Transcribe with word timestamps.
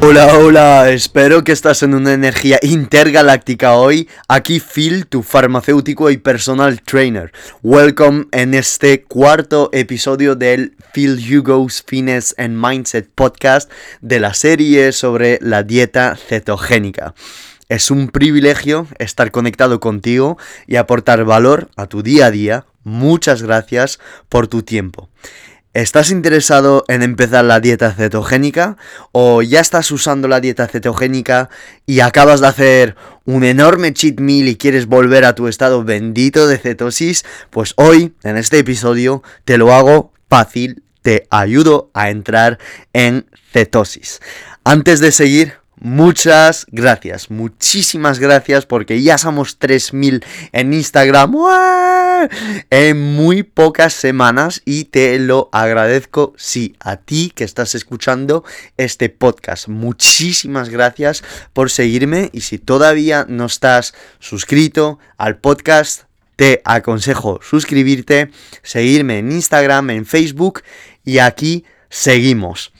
Hola, 0.00 0.38
hola, 0.38 0.90
espero 0.90 1.44
que 1.44 1.52
estás 1.52 1.82
en 1.82 1.92
una 1.92 2.14
energía 2.14 2.58
intergaláctica 2.62 3.74
hoy. 3.74 4.08
Aquí 4.28 4.60
Phil, 4.60 5.06
tu 5.06 5.22
farmacéutico 5.22 6.08
y 6.08 6.16
personal 6.16 6.80
trainer. 6.80 7.32
Welcome 7.62 8.28
en 8.32 8.54
este 8.54 9.02
cuarto 9.02 9.68
episodio 9.74 10.36
del 10.36 10.74
Phil 10.94 11.20
Hugo's 11.20 11.84
Fitness 11.86 12.34
and 12.38 12.56
Mindset 12.56 13.10
podcast 13.14 13.70
de 14.00 14.20
la 14.20 14.32
serie 14.32 14.92
sobre 14.92 15.38
la 15.42 15.64
dieta 15.64 16.16
cetogénica. 16.16 17.12
Es 17.68 17.90
un 17.90 18.08
privilegio 18.08 18.86
estar 18.98 19.32
conectado 19.32 19.80
contigo 19.80 20.38
y 20.66 20.76
aportar 20.76 21.26
valor 21.26 21.68
a 21.76 21.88
tu 21.88 22.02
día 22.02 22.26
a 22.26 22.30
día. 22.30 22.64
Muchas 22.84 23.42
gracias 23.42 24.00
por 24.30 24.48
tu 24.48 24.62
tiempo. 24.62 25.10
¿Estás 25.74 26.10
interesado 26.10 26.84
en 26.88 27.02
empezar 27.02 27.46
la 27.46 27.58
dieta 27.58 27.94
cetogénica? 27.94 28.76
¿O 29.10 29.40
ya 29.40 29.60
estás 29.60 29.90
usando 29.90 30.28
la 30.28 30.38
dieta 30.38 30.68
cetogénica 30.68 31.48
y 31.86 32.00
acabas 32.00 32.42
de 32.42 32.48
hacer 32.48 32.96
un 33.24 33.42
enorme 33.42 33.94
cheat 33.94 34.20
meal 34.20 34.48
y 34.48 34.56
quieres 34.56 34.84
volver 34.84 35.24
a 35.24 35.34
tu 35.34 35.48
estado 35.48 35.82
bendito 35.82 36.46
de 36.46 36.58
cetosis? 36.58 37.24
Pues 37.48 37.72
hoy, 37.76 38.12
en 38.22 38.36
este 38.36 38.58
episodio, 38.58 39.22
te 39.46 39.56
lo 39.56 39.72
hago 39.72 40.12
fácil, 40.28 40.82
te 41.00 41.26
ayudo 41.30 41.90
a 41.94 42.10
entrar 42.10 42.58
en 42.92 43.24
cetosis. 43.50 44.20
Antes 44.64 45.00
de 45.00 45.10
seguir, 45.10 45.54
Muchas 45.84 46.64
gracias, 46.70 47.28
muchísimas 47.28 48.20
gracias 48.20 48.66
porque 48.66 49.02
ya 49.02 49.18
somos 49.18 49.58
3000 49.58 50.24
en 50.52 50.72
Instagram 50.74 51.34
en 52.70 53.16
muy 53.16 53.42
pocas 53.42 53.92
semanas 53.92 54.62
y 54.64 54.84
te 54.84 55.18
lo 55.18 55.48
agradezco, 55.50 56.34
sí, 56.36 56.76
a 56.78 56.98
ti 56.98 57.32
que 57.34 57.42
estás 57.42 57.74
escuchando 57.74 58.44
este 58.76 59.08
podcast. 59.08 59.66
Muchísimas 59.66 60.68
gracias 60.68 61.24
por 61.52 61.68
seguirme 61.68 62.30
y 62.32 62.42
si 62.42 62.58
todavía 62.58 63.26
no 63.28 63.46
estás 63.46 63.92
suscrito 64.20 65.00
al 65.18 65.38
podcast, 65.38 66.02
te 66.36 66.62
aconsejo 66.64 67.40
suscribirte, 67.42 68.30
seguirme 68.62 69.18
en 69.18 69.32
Instagram, 69.32 69.90
en 69.90 70.06
Facebook 70.06 70.62
y 71.04 71.18
aquí 71.18 71.64
seguimos. 71.90 72.71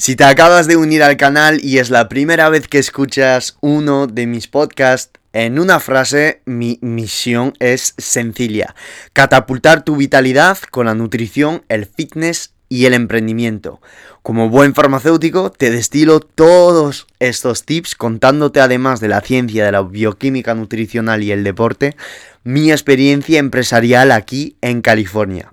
Si 0.00 0.16
te 0.16 0.24
acabas 0.24 0.66
de 0.66 0.78
unir 0.78 1.02
al 1.02 1.18
canal 1.18 1.62
y 1.62 1.76
es 1.76 1.90
la 1.90 2.08
primera 2.08 2.48
vez 2.48 2.68
que 2.68 2.78
escuchas 2.78 3.58
uno 3.60 4.06
de 4.06 4.26
mis 4.26 4.48
podcasts, 4.48 5.20
en 5.34 5.58
una 5.58 5.78
frase, 5.78 6.40
mi 6.46 6.78
misión 6.80 7.52
es 7.58 7.92
sencilla. 7.98 8.74
Catapultar 9.12 9.84
tu 9.84 9.96
vitalidad 9.96 10.56
con 10.70 10.86
la 10.86 10.94
nutrición, 10.94 11.64
el 11.68 11.84
fitness 11.84 12.54
y 12.70 12.86
el 12.86 12.94
emprendimiento. 12.94 13.82
Como 14.22 14.48
buen 14.48 14.74
farmacéutico, 14.74 15.50
te 15.50 15.70
destilo 15.70 16.20
todos 16.20 17.06
estos 17.18 17.66
tips 17.66 17.94
contándote 17.94 18.62
además 18.62 19.00
de 19.00 19.08
la 19.08 19.20
ciencia 19.20 19.66
de 19.66 19.72
la 19.72 19.82
bioquímica 19.82 20.54
nutricional 20.54 21.22
y 21.22 21.30
el 21.30 21.44
deporte, 21.44 21.94
mi 22.42 22.72
experiencia 22.72 23.38
empresarial 23.38 24.12
aquí 24.12 24.56
en 24.62 24.80
California. 24.80 25.52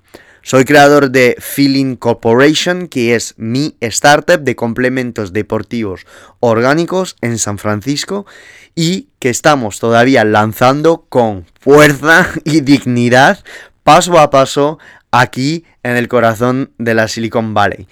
Soy 0.49 0.63
creador 0.63 1.11
de 1.11 1.35
Feeling 1.41 1.97
Corporation, 1.97 2.87
que 2.87 3.15
es 3.15 3.33
mi 3.35 3.75
startup 3.81 4.39
de 4.39 4.55
complementos 4.55 5.33
deportivos 5.33 6.07
orgánicos 6.39 7.17
en 7.19 7.37
San 7.37 7.57
Francisco 7.57 8.25
y 8.73 9.09
que 9.19 9.29
estamos 9.29 9.79
todavía 9.79 10.23
lanzando 10.23 11.05
con 11.09 11.45
fuerza 11.59 12.29
y 12.45 12.61
dignidad 12.61 13.43
paso 13.83 14.17
a 14.19 14.29
paso 14.29 14.79
aquí 15.11 15.65
en 15.83 15.97
el 15.97 16.07
corazón 16.07 16.71
de 16.77 16.93
la 16.93 17.09
Silicon 17.09 17.53
Valley. 17.53 17.85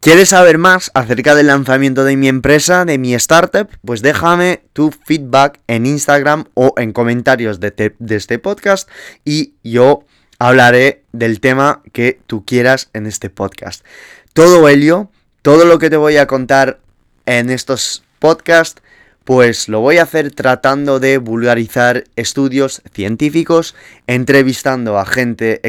¿Quieres 0.00 0.30
saber 0.30 0.56
más 0.56 0.90
acerca 0.94 1.34
del 1.34 1.48
lanzamiento 1.48 2.04
de 2.04 2.16
mi 2.16 2.28
empresa, 2.28 2.86
de 2.86 2.96
mi 2.96 3.12
startup? 3.14 3.68
Pues 3.84 4.00
déjame 4.00 4.62
tu 4.72 4.92
feedback 4.92 5.60
en 5.66 5.84
Instagram 5.84 6.44
o 6.54 6.72
en 6.78 6.94
comentarios 6.94 7.60
de, 7.60 7.94
este 8.08 8.38
podcast 8.38 8.88
y 9.26 9.56
yo 9.62 10.04
hablaré 10.38 11.02
del 11.12 11.40
tema 11.40 11.82
que 11.92 12.20
tú 12.26 12.44
quieras 12.44 12.90
en 12.92 13.06
este 13.06 13.30
podcast. 13.30 13.84
Todo 14.32 14.68
ello, 14.68 15.10
todo 15.42 15.64
lo 15.64 15.78
que 15.78 15.90
te 15.90 15.96
voy 15.96 16.16
a 16.16 16.26
contar 16.26 16.80
en 17.24 17.50
estos 17.50 18.02
podcasts, 18.18 18.82
pues 19.24 19.68
lo 19.68 19.80
voy 19.80 19.98
a 19.98 20.04
hacer 20.04 20.30
tratando 20.30 21.00
de 21.00 21.18
vulgarizar 21.18 22.04
estudios 22.14 22.82
científicos, 22.94 23.74
entrevistando 24.06 24.98
a 24.98 25.04
gente 25.04 25.60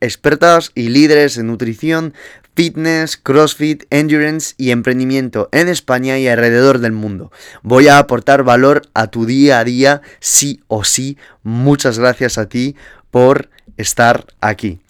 expertas 0.00 0.70
y 0.74 0.90
líderes 0.90 1.36
en 1.36 1.48
nutrición, 1.48 2.14
fitness, 2.54 3.16
crossfit, 3.16 3.84
endurance 3.90 4.54
y 4.58 4.70
emprendimiento 4.70 5.48
en 5.50 5.68
España 5.68 6.18
y 6.18 6.28
alrededor 6.28 6.78
del 6.78 6.92
mundo. 6.92 7.32
Voy 7.62 7.88
a 7.88 7.98
aportar 7.98 8.44
valor 8.44 8.82
a 8.94 9.08
tu 9.08 9.26
día 9.26 9.58
a 9.58 9.64
día, 9.64 10.02
sí 10.20 10.62
o 10.68 10.84
sí. 10.84 11.18
Muchas 11.42 11.98
gracias 11.98 12.38
a 12.38 12.48
ti 12.48 12.76
por 13.10 13.48
estar 13.76 14.26
aquí. 14.40 14.80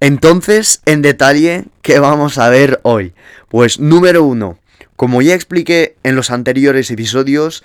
Entonces, 0.00 0.82
en 0.86 1.02
detalle, 1.02 1.64
¿qué 1.82 1.98
vamos 1.98 2.38
a 2.38 2.48
ver 2.48 2.80
hoy? 2.82 3.12
Pues 3.48 3.78
número 3.78 4.24
uno, 4.24 4.58
como 4.96 5.22
ya 5.22 5.34
expliqué 5.34 5.96
en 6.02 6.16
los 6.16 6.30
anteriores 6.30 6.90
episodios, 6.90 7.62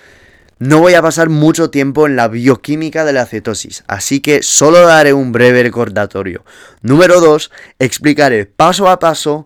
no 0.59 0.79
voy 0.79 0.95
a 0.95 1.01
pasar 1.01 1.29
mucho 1.29 1.69
tiempo 1.69 2.07
en 2.07 2.15
la 2.15 2.27
bioquímica 2.27 3.05
de 3.05 3.13
la 3.13 3.25
cetosis, 3.25 3.83
así 3.87 4.21
que 4.21 4.41
solo 4.41 4.81
daré 4.81 5.13
un 5.13 5.31
breve 5.31 5.61
recordatorio. 5.61 6.43
Número 6.81 7.21
2, 7.21 7.51
explicaré 7.77 8.45
paso 8.47 8.89
a 8.89 8.97
paso, 8.97 9.45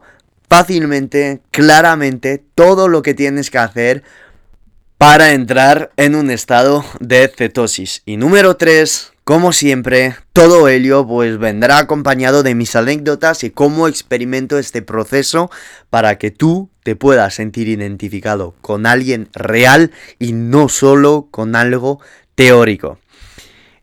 fácilmente, 0.49 1.41
claramente, 1.51 2.43
todo 2.55 2.87
lo 2.87 3.01
que 3.01 3.13
tienes 3.13 3.49
que 3.49 3.57
hacer 3.57 4.03
para 5.01 5.33
entrar 5.33 5.91
en 5.97 6.13
un 6.13 6.29
estado 6.29 6.85
de 6.99 7.27
cetosis. 7.27 8.03
Y 8.05 8.17
número 8.17 8.55
3, 8.55 9.13
como 9.23 9.51
siempre, 9.51 10.15
todo 10.31 10.67
ello 10.67 11.07
pues 11.07 11.39
vendrá 11.39 11.79
acompañado 11.79 12.43
de 12.43 12.53
mis 12.53 12.75
anécdotas 12.75 13.43
y 13.43 13.49
cómo 13.49 13.87
experimento 13.87 14.59
este 14.59 14.83
proceso 14.83 15.49
para 15.89 16.19
que 16.19 16.29
tú 16.29 16.69
te 16.83 16.95
puedas 16.95 17.33
sentir 17.33 17.67
identificado 17.67 18.53
con 18.61 18.85
alguien 18.85 19.27
real 19.33 19.89
y 20.19 20.33
no 20.33 20.69
solo 20.69 21.29
con 21.31 21.55
algo 21.55 21.99
teórico. 22.35 22.99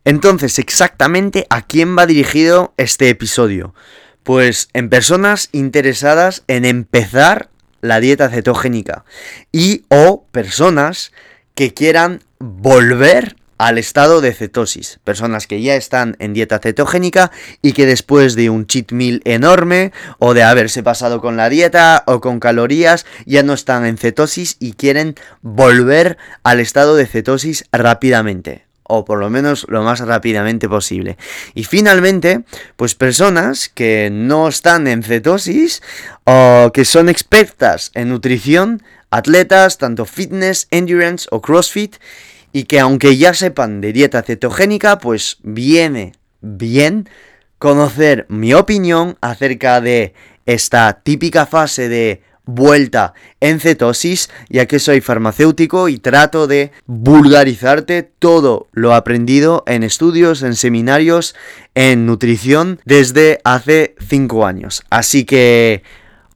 Entonces, 0.05 0.57
exactamente 0.57 1.47
a 1.49 1.63
quién 1.63 1.97
va 1.97 2.05
dirigido 2.05 2.73
este 2.77 3.09
episodio? 3.09 3.75
Pues 4.23 4.69
en 4.71 4.87
personas 4.87 5.49
interesadas 5.51 6.45
en 6.47 6.63
empezar 6.63 7.49
la 7.81 7.99
dieta 7.99 8.29
cetogénica 8.29 9.05
y 9.51 9.83
o 9.89 10.25
personas 10.31 11.11
que 11.55 11.73
quieran 11.73 12.21
volver 12.39 13.35
al 13.59 13.77
estado 13.77 14.21
de 14.21 14.33
cetosis. 14.33 14.99
Personas 15.03 15.45
que 15.45 15.61
ya 15.61 15.75
están 15.75 16.15
en 16.19 16.33
dieta 16.33 16.59
cetogénica 16.59 17.29
y 17.61 17.73
que 17.73 17.85
después 17.85 18.35
de 18.35 18.49
un 18.49 18.65
cheat 18.65 18.93
meal 18.93 19.21
enorme 19.25 19.91
o 20.17 20.33
de 20.33 20.43
haberse 20.43 20.81
pasado 20.81 21.21
con 21.21 21.35
la 21.35 21.49
dieta 21.49 22.03
o 22.07 22.21
con 22.21 22.39
calorías 22.39 23.05
ya 23.25 23.43
no 23.43 23.53
están 23.53 23.85
en 23.85 23.97
cetosis 23.97 24.55
y 24.59 24.73
quieren 24.73 25.15
volver 25.41 26.17
al 26.43 26.61
estado 26.61 26.95
de 26.95 27.05
cetosis 27.05 27.65
rápidamente 27.71 28.68
o 28.89 29.05
por 29.05 29.19
lo 29.19 29.29
menos 29.29 29.65
lo 29.69 29.83
más 29.83 29.99
rápidamente 29.99 30.67
posible. 30.67 31.17
Y 31.53 31.63
finalmente, 31.63 32.41
pues 32.75 32.95
personas 32.95 33.69
que 33.69 34.09
no 34.11 34.47
están 34.47 34.87
en 34.87 35.03
cetosis 35.03 35.81
o 36.25 36.71
que 36.73 36.83
son 36.83 37.07
expertas 37.07 37.91
en 37.93 38.09
nutrición, 38.09 38.83
atletas, 39.11 39.77
tanto 39.77 40.05
fitness, 40.05 40.67
endurance 40.71 41.27
o 41.31 41.41
crossfit, 41.41 41.97
y 42.51 42.63
que 42.63 42.79
aunque 42.79 43.15
ya 43.15 43.33
sepan 43.33 43.79
de 43.79 43.93
dieta 43.93 44.23
cetogénica, 44.23 44.97
pues 44.97 45.37
viene 45.43 46.13
bien 46.41 47.07
conocer 47.59 48.25
mi 48.27 48.55
opinión 48.55 49.17
acerca 49.21 49.81
de 49.81 50.13
esta 50.47 51.01
típica 51.03 51.45
fase 51.45 51.89
de 51.89 52.23
vuelta 52.55 53.13
en 53.39 53.59
cetosis, 53.59 54.29
ya 54.49 54.65
que 54.65 54.79
soy 54.79 55.01
farmacéutico 55.01 55.89
y 55.89 55.97
trato 55.97 56.47
de 56.47 56.71
vulgarizarte 56.85 58.03
todo 58.03 58.67
lo 58.71 58.93
aprendido 58.93 59.63
en 59.67 59.83
estudios, 59.83 60.43
en 60.43 60.55
seminarios, 60.55 61.35
en 61.75 62.05
nutrición 62.05 62.79
desde 62.85 63.39
hace 63.43 63.95
5 64.07 64.45
años. 64.45 64.83
Así 64.89 65.25
que 65.25 65.83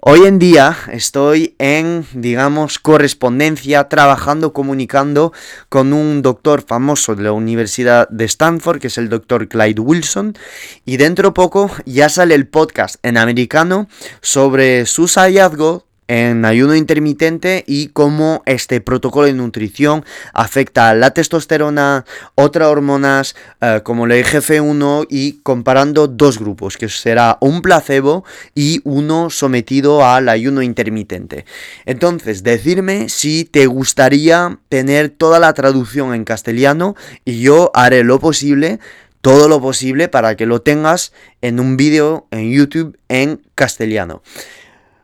Hoy 0.05 0.25
en 0.25 0.37
día 0.37 0.75
estoy 0.91 1.55
en, 1.59 2.05
digamos, 2.13 2.77
correspondencia, 2.77 3.87
trabajando, 3.87 4.51
comunicando 4.51 5.31
con 5.69 5.93
un 5.93 6.21
doctor 6.21 6.61
famoso 6.61 7.15
de 7.15 7.23
la 7.23 7.31
Universidad 7.31 8.09
de 8.09 8.25
Stanford, 8.25 8.81
que 8.81 8.87
es 8.87 8.97
el 8.97 9.07
doctor 9.07 9.47
Clyde 9.47 9.79
Wilson, 9.79 10.37
y 10.83 10.97
dentro 10.97 11.33
poco 11.33 11.71
ya 11.85 12.09
sale 12.09 12.35
el 12.35 12.49
podcast 12.49 12.97
en 13.01 13.15
americano 13.15 13.87
sobre 14.19 14.85
sus 14.87 15.15
hallazgos 15.15 15.85
en 16.13 16.45
ayuno 16.45 16.75
intermitente 16.75 17.63
y 17.65 17.87
cómo 17.87 18.43
este 18.45 18.81
protocolo 18.81 19.25
de 19.25 19.33
nutrición 19.33 20.05
afecta 20.31 20.89
a 20.89 20.93
la 20.93 21.09
testosterona, 21.09 22.05
otras 22.35 22.67
hormonas 22.67 23.35
eh, 23.61 23.81
como 23.83 24.05
la 24.05 24.17
IGF-1 24.17 25.07
y 25.09 25.39
comparando 25.41 26.07
dos 26.07 26.37
grupos, 26.37 26.77
que 26.77 26.87
será 26.87 27.39
un 27.41 27.63
placebo 27.63 28.25
y 28.53 28.79
uno 28.83 29.31
sometido 29.31 30.05
al 30.05 30.29
ayuno 30.29 30.61
intermitente. 30.61 31.45
Entonces, 31.85 32.43
decirme 32.43 33.09
si 33.09 33.43
te 33.43 33.65
gustaría 33.65 34.59
tener 34.69 35.09
toda 35.09 35.39
la 35.39 35.51
traducción 35.53 36.13
en 36.13 36.25
castellano 36.25 36.95
y 37.25 37.39
yo 37.39 37.71
haré 37.73 38.03
lo 38.03 38.19
posible 38.19 38.79
todo 39.21 39.47
lo 39.47 39.61
posible 39.61 40.09
para 40.09 40.35
que 40.35 40.45
lo 40.45 40.61
tengas 40.61 41.13
en 41.41 41.61
un 41.61 41.77
vídeo 41.77 42.27
en 42.29 42.51
YouTube 42.51 42.99
en 43.07 43.41
castellano. 43.55 44.21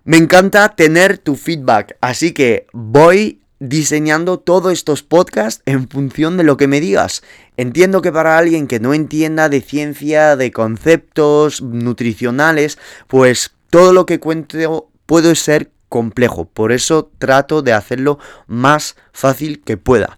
Me 0.09 0.17
encanta 0.17 0.69
tener 0.69 1.19
tu 1.19 1.35
feedback, 1.35 1.95
así 2.01 2.31
que 2.31 2.65
voy 2.73 3.41
diseñando 3.59 4.39
todos 4.39 4.73
estos 4.73 5.03
podcasts 5.03 5.61
en 5.67 5.87
función 5.87 6.35
de 6.35 6.43
lo 6.43 6.57
que 6.57 6.65
me 6.65 6.81
digas. 6.81 7.21
Entiendo 7.57 8.01
que 8.01 8.11
para 8.11 8.39
alguien 8.39 8.65
que 8.65 8.79
no 8.79 8.95
entienda 8.95 9.49
de 9.49 9.61
ciencia, 9.61 10.35
de 10.35 10.51
conceptos 10.51 11.61
nutricionales, 11.61 12.79
pues 13.05 13.51
todo 13.69 13.93
lo 13.93 14.07
que 14.07 14.19
cuento 14.19 14.89
puede 15.05 15.35
ser 15.35 15.69
complejo. 15.89 16.45
Por 16.45 16.71
eso 16.71 17.11
trato 17.19 17.61
de 17.61 17.73
hacerlo 17.73 18.17
más 18.47 18.95
fácil 19.13 19.61
que 19.61 19.77
pueda. 19.77 20.17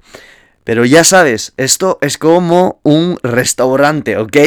Pero 0.63 0.85
ya 0.85 1.03
sabes, 1.03 1.51
esto 1.57 1.97
es 1.99 2.17
como 2.17 2.79
un 2.83 3.19
restaurante, 3.23 4.15
¿ok? 4.15 4.37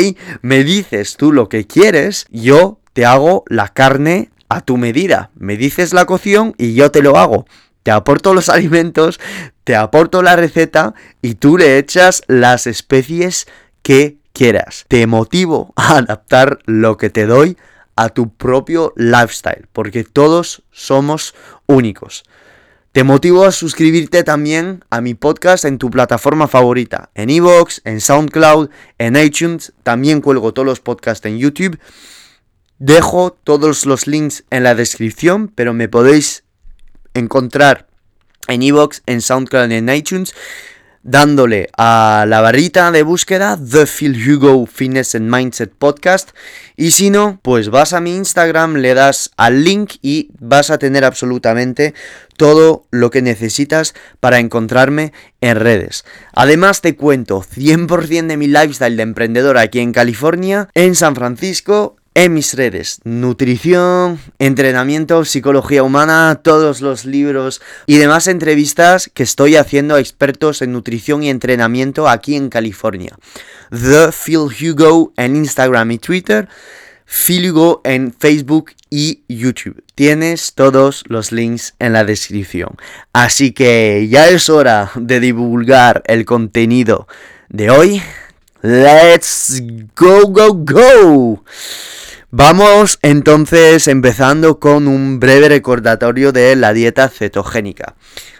Me 0.40 0.64
dices 0.64 1.18
tú 1.18 1.32
lo 1.32 1.50
que 1.50 1.66
quieres, 1.66 2.24
yo 2.30 2.80
te 2.94 3.04
hago 3.04 3.44
la 3.48 3.68
carne 3.68 4.30
a 4.48 4.60
tu 4.60 4.76
medida. 4.76 5.30
Me 5.34 5.56
dices 5.56 5.92
la 5.92 6.06
cocción 6.06 6.54
y 6.58 6.74
yo 6.74 6.90
te 6.90 7.02
lo 7.02 7.16
hago. 7.18 7.46
Te 7.82 7.90
aporto 7.90 8.32
los 8.32 8.48
alimentos, 8.48 9.20
te 9.64 9.76
aporto 9.76 10.22
la 10.22 10.36
receta 10.36 10.94
y 11.20 11.34
tú 11.34 11.58
le 11.58 11.78
echas 11.78 12.22
las 12.28 12.66
especies 12.66 13.46
que 13.82 14.16
quieras. 14.32 14.86
Te 14.88 15.06
motivo 15.06 15.72
a 15.76 15.98
adaptar 15.98 16.58
lo 16.64 16.96
que 16.96 17.10
te 17.10 17.26
doy 17.26 17.56
a 17.96 18.08
tu 18.08 18.30
propio 18.30 18.92
lifestyle, 18.96 19.68
porque 19.72 20.02
todos 20.04 20.62
somos 20.72 21.34
únicos. 21.66 22.24
Te 22.92 23.04
motivo 23.04 23.44
a 23.44 23.52
suscribirte 23.52 24.22
también 24.22 24.84
a 24.88 25.00
mi 25.00 25.14
podcast 25.14 25.64
en 25.64 25.78
tu 25.78 25.90
plataforma 25.90 26.46
favorita, 26.46 27.10
en 27.14 27.28
Evox, 27.28 27.82
en 27.84 28.00
SoundCloud, 28.00 28.70
en 28.98 29.16
iTunes, 29.16 29.72
también 29.82 30.20
cuelgo 30.20 30.54
todos 30.54 30.66
los 30.66 30.80
podcasts 30.80 31.26
en 31.26 31.38
YouTube 31.38 31.78
Dejo 32.86 33.34
todos 33.44 33.86
los 33.86 34.06
links 34.06 34.44
en 34.50 34.62
la 34.62 34.74
descripción, 34.74 35.48
pero 35.48 35.72
me 35.72 35.88
podéis 35.88 36.44
encontrar 37.14 37.86
en 38.46 38.62
iVoox, 38.62 39.00
en 39.06 39.22
SoundCloud 39.22 39.70
y 39.70 39.74
en 39.76 39.88
iTunes 39.88 40.34
dándole 41.02 41.70
a 41.78 42.26
la 42.28 42.42
barrita 42.42 42.90
de 42.90 43.02
búsqueda 43.02 43.58
The 43.58 43.86
Phil 43.86 44.14
Hugo 44.14 44.66
Fitness 44.66 45.14
and 45.14 45.34
Mindset 45.34 45.72
Podcast. 45.72 46.32
Y 46.76 46.90
si 46.90 47.08
no, 47.08 47.40
pues 47.40 47.70
vas 47.70 47.94
a 47.94 48.02
mi 48.02 48.16
Instagram, 48.16 48.74
le 48.76 48.92
das 48.92 49.30
al 49.38 49.64
link 49.64 49.94
y 50.02 50.28
vas 50.38 50.68
a 50.68 50.76
tener 50.76 51.06
absolutamente 51.06 51.94
todo 52.36 52.86
lo 52.90 53.10
que 53.10 53.22
necesitas 53.22 53.94
para 54.20 54.40
encontrarme 54.40 55.14
en 55.40 55.58
redes. 55.58 56.04
Además 56.34 56.82
te 56.82 56.96
cuento 56.96 57.42
100% 57.42 58.26
de 58.26 58.36
mi 58.36 58.46
lifestyle 58.46 58.98
de 58.98 59.04
emprendedor 59.04 59.56
aquí 59.56 59.80
en 59.80 59.92
California, 59.92 60.68
en 60.74 60.94
San 60.94 61.14
Francisco, 61.14 61.96
en 62.14 62.32
mis 62.32 62.54
redes. 62.54 63.00
Nutrición, 63.04 64.18
entrenamiento, 64.38 65.24
psicología 65.24 65.82
humana, 65.82 66.40
todos 66.42 66.80
los 66.80 67.04
libros 67.04 67.60
y 67.86 67.98
demás 67.98 68.28
entrevistas 68.28 69.10
que 69.12 69.24
estoy 69.24 69.56
haciendo 69.56 69.96
a 69.96 70.00
expertos 70.00 70.62
en 70.62 70.72
nutrición 70.72 71.22
y 71.22 71.30
entrenamiento 71.30 72.08
aquí 72.08 72.36
en 72.36 72.48
California. 72.48 73.16
The 73.70 74.10
Phil 74.12 74.48
Hugo 74.48 75.12
en 75.16 75.36
Instagram 75.36 75.90
y 75.90 75.98
Twitter. 75.98 76.48
Phil 77.06 77.50
Hugo 77.50 77.80
en 77.84 78.12
Facebook 78.12 78.72
y 78.90 79.22
YouTube. 79.28 79.82
Tienes 79.94 80.54
todos 80.54 81.04
los 81.08 81.32
links 81.32 81.74
en 81.78 81.92
la 81.92 82.04
descripción. 82.04 82.76
Así 83.12 83.52
que 83.52 84.06
ya 84.08 84.28
es 84.28 84.48
hora 84.48 84.90
de 84.94 85.20
divulgar 85.20 86.02
el 86.06 86.24
contenido 86.24 87.06
de 87.48 87.70
hoy. 87.70 88.02
Let's 88.66 89.60
go, 89.94 90.22
go, 90.28 90.54
go. 90.54 91.44
Vamos 92.30 92.98
entonces 93.02 93.86
empezando 93.88 94.58
con 94.58 94.88
un 94.88 95.20
breve 95.20 95.50
recordatorio 95.50 96.32
de 96.32 96.56
la 96.56 96.72
dieta 96.72 97.10
cetogénica. 97.10 97.94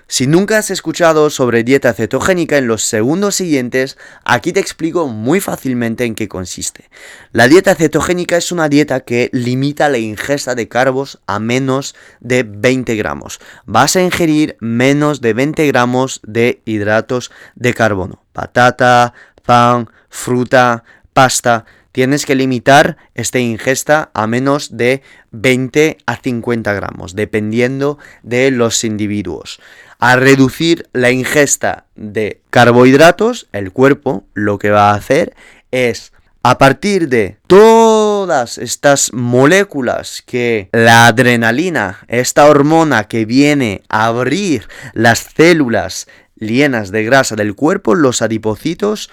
Si 0.06 0.26
nunca 0.26 0.56
has 0.56 0.70
escuchado 0.70 1.28
sobre 1.28 1.62
dieta 1.62 1.92
cetogénica 1.92 2.56
en 2.56 2.68
los 2.68 2.84
segundos 2.84 3.34
siguientes, 3.34 3.98
aquí 4.24 4.54
te 4.54 4.60
explico 4.60 5.08
muy 5.08 5.40
fácilmente 5.40 6.04
en 6.04 6.14
qué 6.14 6.26
consiste. 6.26 6.88
La 7.32 7.46
dieta 7.46 7.74
cetogénica 7.74 8.38
es 8.38 8.50
una 8.50 8.70
dieta 8.70 9.00
que 9.00 9.28
limita 9.34 9.90
la 9.90 9.98
ingesta 9.98 10.54
de 10.54 10.68
carbos 10.68 11.20
a 11.26 11.38
menos 11.38 11.94
de 12.20 12.44
20 12.44 12.96
gramos. 12.96 13.40
Vas 13.66 13.96
a 13.96 14.02
ingerir 14.02 14.56
menos 14.58 15.20
de 15.20 15.34
20 15.34 15.66
gramos 15.66 16.22
de 16.22 16.62
hidratos 16.64 17.30
de 17.56 17.74
carbono. 17.74 18.24
Patata, 18.32 19.14
pan, 19.44 19.90
fruta, 20.08 20.84
pasta 21.12 21.64
tienes 21.94 22.26
que 22.26 22.34
limitar 22.34 22.96
esta 23.14 23.38
ingesta 23.38 24.10
a 24.14 24.26
menos 24.26 24.76
de 24.76 25.02
20 25.30 25.98
a 26.06 26.16
50 26.16 26.72
gramos, 26.72 27.14
dependiendo 27.14 27.98
de 28.24 28.50
los 28.50 28.82
individuos. 28.82 29.60
A 30.00 30.16
reducir 30.16 30.88
la 30.92 31.12
ingesta 31.12 31.86
de 31.94 32.40
carbohidratos, 32.50 33.46
el 33.52 33.70
cuerpo 33.70 34.24
lo 34.34 34.58
que 34.58 34.70
va 34.70 34.90
a 34.90 34.94
hacer 34.94 35.36
es, 35.70 36.12
a 36.42 36.58
partir 36.58 37.08
de 37.08 37.38
todas 37.46 38.58
estas 38.58 39.12
moléculas 39.12 40.20
que 40.26 40.68
la 40.72 41.06
adrenalina, 41.06 42.00
esta 42.08 42.48
hormona 42.48 43.04
que 43.04 43.24
viene 43.24 43.82
a 43.88 44.06
abrir 44.06 44.68
las 44.94 45.30
células 45.36 46.08
llenas 46.46 46.90
de 46.90 47.04
grasa 47.04 47.36
del 47.36 47.54
cuerpo, 47.54 47.94
los 47.94 48.22
adipocitos, 48.22 49.10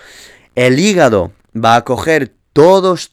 el 0.55 0.79
hígado 0.79 1.31
va 1.55 1.75
a 1.75 1.83
coger 1.83 2.33
todas 2.53 3.11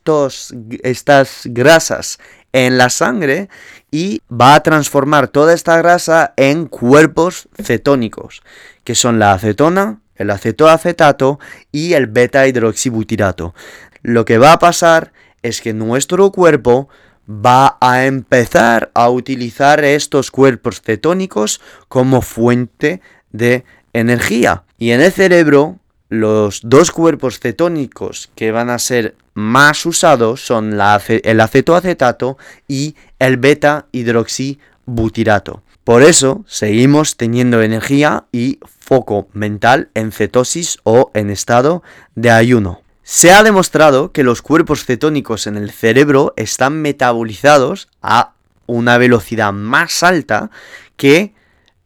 estas 0.82 1.42
grasas 1.44 2.18
en 2.52 2.78
la 2.78 2.90
sangre 2.90 3.48
y 3.90 4.22
va 4.30 4.54
a 4.54 4.62
transformar 4.62 5.28
toda 5.28 5.54
esta 5.54 5.76
grasa 5.78 6.34
en 6.36 6.66
cuerpos 6.66 7.48
cetónicos, 7.62 8.42
que 8.84 8.94
son 8.94 9.18
la 9.18 9.32
acetona, 9.32 10.00
el 10.16 10.30
acetoacetato 10.30 11.38
y 11.70 11.92
el 11.92 12.06
beta 12.06 12.46
hidroxibutirato. 12.46 13.54
Lo 14.02 14.24
que 14.24 14.38
va 14.38 14.52
a 14.52 14.58
pasar 14.58 15.12
es 15.42 15.60
que 15.60 15.72
nuestro 15.72 16.30
cuerpo 16.32 16.88
va 17.28 17.76
a 17.80 18.06
empezar 18.06 18.90
a 18.94 19.10
utilizar 19.10 19.84
estos 19.84 20.30
cuerpos 20.30 20.80
cetónicos 20.80 21.60
como 21.88 22.22
fuente 22.22 23.02
de 23.30 23.64
energía. 23.92 24.64
Y 24.78 24.90
en 24.90 25.00
el 25.00 25.12
cerebro, 25.12 25.78
los 26.08 26.60
dos 26.64 26.90
cuerpos 26.90 27.38
cetónicos 27.38 28.30
que 28.34 28.52
van 28.52 28.70
a 28.70 28.78
ser 28.78 29.14
más 29.34 29.86
usados 29.86 30.44
son 30.44 30.72
el 30.72 31.40
acetoacetato 31.40 32.38
y 32.66 32.96
el 33.18 33.36
beta 33.36 33.86
hidroxibutirato. 33.92 35.62
Por 35.84 36.02
eso 36.02 36.44
seguimos 36.46 37.16
teniendo 37.16 37.62
energía 37.62 38.24
y 38.32 38.58
foco 38.66 39.28
mental 39.32 39.90
en 39.94 40.12
cetosis 40.12 40.78
o 40.82 41.10
en 41.14 41.30
estado 41.30 41.82
de 42.14 42.30
ayuno. 42.30 42.82
Se 43.02 43.32
ha 43.32 43.42
demostrado 43.42 44.12
que 44.12 44.22
los 44.22 44.42
cuerpos 44.42 44.84
cetónicos 44.84 45.46
en 45.46 45.56
el 45.56 45.70
cerebro 45.70 46.34
están 46.36 46.82
metabolizados 46.82 47.88
a 48.02 48.34
una 48.66 48.98
velocidad 48.98 49.52
más 49.52 50.02
alta 50.02 50.50
que 50.96 51.32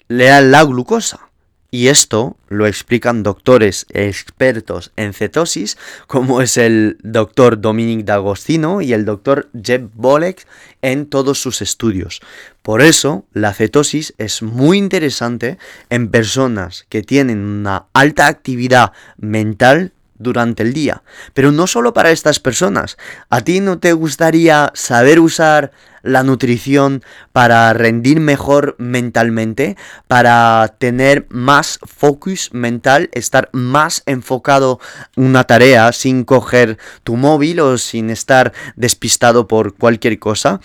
la 0.09 0.65
glucosa. 0.65 1.32
Y 1.75 1.89
esto 1.89 2.37
lo 2.51 2.67
explican 2.67 3.23
doctores 3.23 3.87
expertos 3.89 4.93
en 4.97 5.15
cetosis, 5.15 5.79
como 6.07 6.43
es 6.43 6.59
el 6.59 6.99
doctor 7.03 7.63
Dominic 7.63 8.05
D'Agostino 8.05 8.83
y 8.83 8.93
el 8.93 9.07
doctor 9.07 9.49
Jeb 9.55 9.89
Bolek 9.95 10.47
en 10.83 11.07
todos 11.07 11.41
sus 11.41 11.63
estudios. 11.63 12.21
Por 12.61 12.83
eso, 12.83 13.25
la 13.33 13.55
cetosis 13.55 14.13
es 14.19 14.43
muy 14.43 14.77
interesante 14.77 15.57
en 15.89 16.11
personas 16.11 16.85
que 16.91 17.03
tienen 17.03 17.39
una 17.39 17.87
alta 17.95 18.27
actividad 18.27 18.93
mental 19.17 19.93
durante 20.19 20.63
el 20.63 20.75
día. 20.75 21.03
Pero 21.33 21.53
no 21.53 21.67
solo 21.67 21.95
para 21.95 22.11
estas 22.11 22.39
personas. 22.39 22.99
¿A 23.31 23.41
ti 23.41 23.61
no 23.61 23.79
te 23.79 23.95
gustaría 23.95 24.71
saber 24.75 25.21
usar 25.21 25.73
la 26.03 26.23
nutrición, 26.23 27.03
para 27.33 27.73
rendir 27.73 28.21
mejor 28.21 28.77
mentalmente, 28.79 29.77
para 30.09 30.75
tener 30.79 31.27
más 31.31 31.79
focus 31.83 32.51
mental, 32.53 33.09
estar 33.13 33.49
más 33.53 34.03
enfocado 34.07 34.81
en 35.17 35.25
una 35.25 35.45
tarea 35.45 35.93
sin 35.93 36.25
coger 36.25 36.79
tu 37.05 37.17
móvil 37.17 37.61
o 37.61 37.79
sin 37.79 38.11
estar 38.11 38.53
despistado 38.77 39.49
por 39.49 39.75
cualquier 39.75 40.19
cosa. 40.19 40.61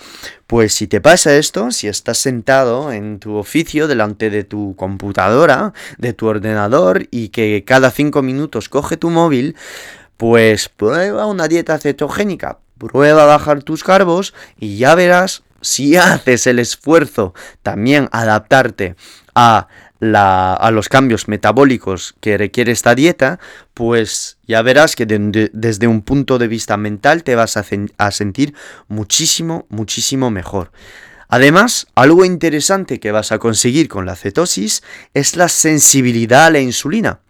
Pues 0.46 0.72
si 0.72 0.86
te 0.86 1.00
pasa 1.00 1.36
esto, 1.36 1.70
si 1.72 1.88
estás 1.88 2.18
sentado 2.18 2.90
en 2.90 3.18
tu 3.18 3.34
oficio 3.34 3.86
delante 3.86 4.30
de 4.30 4.44
tu 4.44 4.74
computadora, 4.76 5.74
de 5.98 6.14
tu 6.14 6.26
ordenador 6.26 7.06
y 7.10 7.28
que 7.28 7.64
cada 7.66 7.90
cinco 7.90 8.22
minutos 8.22 8.70
coge 8.70 8.96
tu 8.96 9.10
móvil, 9.10 9.56
pues 10.16 10.68
prueba 10.68 11.26
una 11.26 11.48
dieta 11.48 11.78
cetogénica, 11.78 12.58
prueba 12.78 13.24
bajar 13.26 13.62
tus 13.62 13.84
carbos 13.84 14.34
y 14.58 14.78
ya 14.78 14.94
verás 14.94 15.42
si 15.60 15.96
haces 15.98 16.46
el 16.46 16.58
esfuerzo 16.58 17.34
también 17.62 18.08
adaptarte 18.12 18.96
a 19.34 19.68
a 20.00 20.70
los 20.72 20.88
cambios 20.88 21.28
metabólicos 21.28 22.14
que 22.20 22.38
requiere 22.38 22.72
esta 22.72 22.94
dieta, 22.94 23.40
pues 23.74 24.38
ya 24.46 24.62
verás 24.62 24.94
que 24.94 25.06
desde 25.06 25.86
un 25.86 26.02
punto 26.02 26.38
de 26.38 26.48
vista 26.48 26.76
mental 26.76 27.24
te 27.24 27.34
vas 27.34 27.56
a, 27.56 27.64
a 27.98 28.10
sentir 28.10 28.54
muchísimo, 28.86 29.66
muchísimo 29.70 30.30
mejor. 30.30 30.70
Además, 31.28 31.88
algo 31.94 32.24
interesante 32.24 33.00
que 33.00 33.12
vas 33.12 33.32
a 33.32 33.38
conseguir 33.38 33.88
con 33.88 34.06
la 34.06 34.16
cetosis 34.16 34.82
es 35.14 35.36
la 35.36 35.48
sensibilidad 35.48 36.46
a 36.46 36.50
la 36.50 36.60
insulina. 36.60 37.20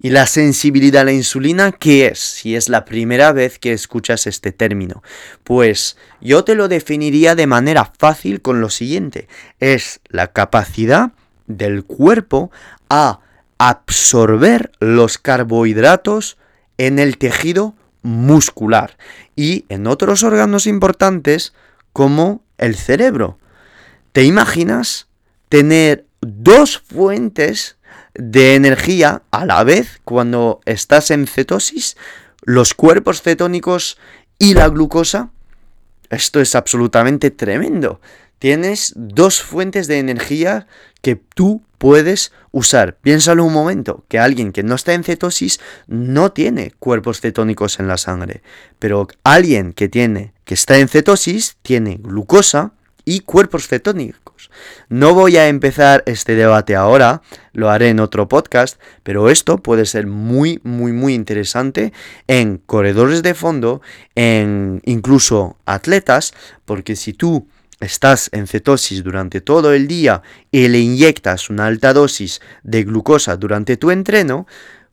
¿Y 0.00 0.10
la 0.10 0.26
sensibilidad 0.26 1.02
a 1.02 1.04
la 1.04 1.12
insulina 1.12 1.72
qué 1.72 2.06
es? 2.06 2.20
Si 2.20 2.54
es 2.54 2.68
la 2.68 2.84
primera 2.84 3.32
vez 3.32 3.58
que 3.58 3.72
escuchas 3.72 4.28
este 4.28 4.52
término. 4.52 5.02
Pues 5.42 5.96
yo 6.20 6.44
te 6.44 6.54
lo 6.54 6.68
definiría 6.68 7.34
de 7.34 7.48
manera 7.48 7.92
fácil 7.98 8.40
con 8.40 8.60
lo 8.60 8.70
siguiente. 8.70 9.26
Es 9.58 10.00
la 10.08 10.28
capacidad 10.28 11.12
del 11.48 11.84
cuerpo 11.84 12.52
a 12.88 13.20
absorber 13.58 14.70
los 14.78 15.18
carbohidratos 15.18 16.38
en 16.76 17.00
el 17.00 17.18
tejido 17.18 17.74
muscular 18.02 18.96
y 19.34 19.64
en 19.68 19.88
otros 19.88 20.22
órganos 20.22 20.68
importantes 20.68 21.54
como 21.92 22.44
el 22.56 22.76
cerebro. 22.76 23.38
¿Te 24.12 24.22
imaginas 24.22 25.08
tener 25.48 26.06
dos 26.20 26.78
fuentes 26.78 27.77
de 28.14 28.54
energía 28.54 29.22
a 29.30 29.44
la 29.44 29.64
vez 29.64 30.00
cuando 30.04 30.60
estás 30.64 31.10
en 31.10 31.26
cetosis? 31.26 31.96
Los 32.42 32.74
cuerpos 32.74 33.22
cetónicos 33.22 33.98
y 34.38 34.54
la 34.54 34.68
glucosa. 34.68 35.30
Esto 36.10 36.40
es 36.40 36.54
absolutamente 36.54 37.30
tremendo. 37.30 38.00
Tienes 38.38 38.92
dos 38.96 39.42
fuentes 39.42 39.88
de 39.88 39.98
energía 39.98 40.66
que 41.02 41.16
tú 41.16 41.62
puedes 41.78 42.32
usar. 42.50 42.96
Piénsalo 42.96 43.44
un 43.44 43.52
momento, 43.52 44.04
que 44.08 44.18
alguien 44.18 44.52
que 44.52 44.62
no 44.62 44.74
está 44.74 44.94
en 44.94 45.04
cetosis 45.04 45.60
no 45.86 46.32
tiene 46.32 46.72
cuerpos 46.78 47.20
cetónicos 47.20 47.78
en 47.80 47.88
la 47.88 47.96
sangre, 47.96 48.42
pero 48.78 49.08
alguien 49.24 49.72
que 49.72 49.88
tiene 49.88 50.32
que 50.44 50.54
está 50.54 50.78
en 50.78 50.88
cetosis 50.88 51.56
tiene 51.62 51.98
glucosa 52.00 52.72
y 53.08 53.20
cuerpos 53.20 53.68
cetónicos. 53.68 54.50
No 54.90 55.14
voy 55.14 55.38
a 55.38 55.48
empezar 55.48 56.02
este 56.04 56.34
debate 56.34 56.76
ahora, 56.76 57.22
lo 57.54 57.70
haré 57.70 57.88
en 57.88 58.00
otro 58.00 58.28
podcast, 58.28 58.78
pero 59.02 59.30
esto 59.30 59.62
puede 59.62 59.86
ser 59.86 60.06
muy 60.06 60.60
muy 60.62 60.92
muy 60.92 61.14
interesante 61.14 61.94
en 62.26 62.58
corredores 62.58 63.22
de 63.22 63.32
fondo, 63.32 63.80
en 64.14 64.82
incluso 64.84 65.56
atletas, 65.64 66.34
porque 66.66 66.96
si 66.96 67.14
tú 67.14 67.48
estás 67.80 68.28
en 68.32 68.46
cetosis 68.46 69.02
durante 69.02 69.40
todo 69.40 69.72
el 69.72 69.88
día 69.88 70.20
y 70.50 70.68
le 70.68 70.80
inyectas 70.80 71.48
una 71.48 71.66
alta 71.66 71.94
dosis 71.94 72.42
de 72.62 72.84
glucosa 72.84 73.38
durante 73.38 73.78
tu 73.78 73.90
entreno, 73.90 74.46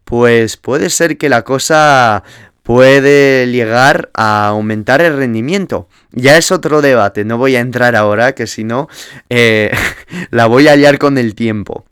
pues 0.06 0.56
puede 0.56 0.90
ser 0.90 1.18
que 1.18 1.28
la 1.28 1.42
cosa 1.42 2.24
puede 2.66 3.46
llegar 3.46 4.10
a 4.16 4.48
aumentar 4.48 5.00
el 5.00 5.16
rendimiento. 5.16 5.88
Ya 6.12 6.36
es 6.36 6.52
otro 6.52 6.82
debate, 6.82 7.24
no 7.24 7.38
voy 7.38 7.56
a 7.56 7.60
entrar 7.60 7.96
ahora, 7.96 8.34
que 8.34 8.48
si 8.48 8.64
no, 8.64 8.90
eh, 9.30 9.72
la 10.32 10.48
voy 10.48 10.68
a 10.68 10.76
liar 10.76 10.98
con 10.98 11.20
el 11.20 11.36
tiempo. 11.36 11.86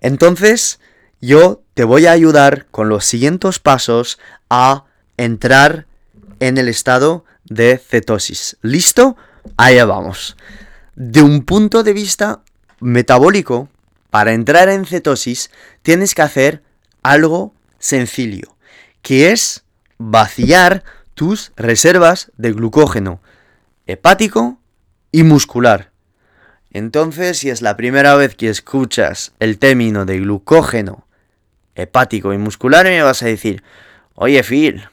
Entonces, 0.00 0.78
yo 1.20 1.60
te 1.74 1.82
voy 1.82 2.06
a 2.06 2.12
ayudar 2.12 2.66
con 2.70 2.88
los 2.88 3.04
siguientes 3.04 3.58
pasos 3.58 4.20
a 4.48 4.84
entrar 5.16 5.86
en 6.38 6.56
el 6.56 6.68
estado 6.68 7.24
de 7.44 7.76
cetosis. 7.78 8.56
¿Listo? 8.62 9.16
Allá 9.56 9.86
vamos. 9.86 10.36
De 10.94 11.20
un 11.20 11.42
punto 11.42 11.82
de 11.82 11.94
vista 11.94 12.42
metabólico, 12.78 13.68
para 14.10 14.34
entrar 14.34 14.68
en 14.68 14.86
cetosis 14.86 15.50
tienes 15.82 16.14
que 16.14 16.22
hacer 16.22 16.62
algo 17.02 17.54
sencillo, 17.80 18.56
que 19.00 19.32
es 19.32 19.64
vaciar 20.10 20.84
tus 21.14 21.52
reservas 21.56 22.32
de 22.36 22.52
glucógeno 22.52 23.20
hepático 23.86 24.58
y 25.10 25.22
muscular. 25.22 25.92
Entonces, 26.72 27.38
si 27.38 27.50
es 27.50 27.60
la 27.60 27.76
primera 27.76 28.14
vez 28.14 28.34
que 28.34 28.48
escuchas 28.48 29.32
el 29.38 29.58
término 29.58 30.06
de 30.06 30.18
glucógeno 30.20 31.06
hepático 31.74 32.32
y 32.32 32.38
muscular, 32.38 32.86
me 32.86 33.02
vas 33.02 33.22
a 33.22 33.26
decir, 33.26 33.62
oye 34.14 34.42
Phil, 34.42 34.88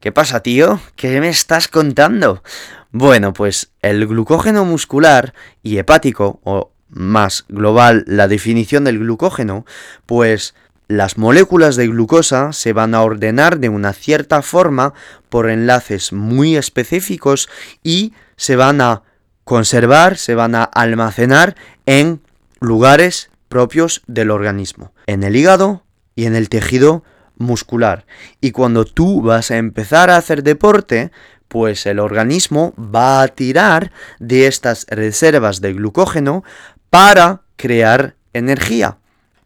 ¿qué 0.00 0.12
pasa 0.12 0.42
tío? 0.42 0.80
¿Qué 0.96 1.20
me 1.20 1.28
estás 1.28 1.68
contando? 1.68 2.42
Bueno, 2.90 3.32
pues 3.32 3.70
el 3.82 4.06
glucógeno 4.06 4.64
muscular 4.64 5.34
y 5.62 5.78
hepático, 5.78 6.40
o 6.44 6.72
más 6.88 7.44
global 7.48 8.04
la 8.06 8.26
definición 8.26 8.84
del 8.84 8.98
glucógeno, 8.98 9.64
pues 10.06 10.54
las 10.90 11.18
moléculas 11.18 11.76
de 11.76 11.86
glucosa 11.86 12.52
se 12.52 12.72
van 12.72 12.96
a 12.96 13.02
ordenar 13.02 13.60
de 13.60 13.68
una 13.68 13.92
cierta 13.92 14.42
forma 14.42 14.92
por 15.28 15.48
enlaces 15.48 16.12
muy 16.12 16.56
específicos 16.56 17.48
y 17.84 18.12
se 18.36 18.56
van 18.56 18.80
a 18.80 19.04
conservar, 19.44 20.18
se 20.18 20.34
van 20.34 20.56
a 20.56 20.64
almacenar 20.64 21.54
en 21.86 22.20
lugares 22.58 23.30
propios 23.48 24.02
del 24.08 24.32
organismo, 24.32 24.92
en 25.06 25.22
el 25.22 25.36
hígado 25.36 25.84
y 26.16 26.26
en 26.26 26.34
el 26.34 26.48
tejido 26.48 27.04
muscular. 27.36 28.04
Y 28.40 28.50
cuando 28.50 28.84
tú 28.84 29.22
vas 29.22 29.52
a 29.52 29.58
empezar 29.58 30.10
a 30.10 30.16
hacer 30.16 30.42
deporte, 30.42 31.12
pues 31.46 31.86
el 31.86 32.00
organismo 32.00 32.74
va 32.76 33.22
a 33.22 33.28
tirar 33.28 33.92
de 34.18 34.48
estas 34.48 34.86
reservas 34.88 35.60
de 35.60 35.72
glucógeno 35.72 36.42
para 36.90 37.42
crear 37.54 38.16
energía, 38.32 38.98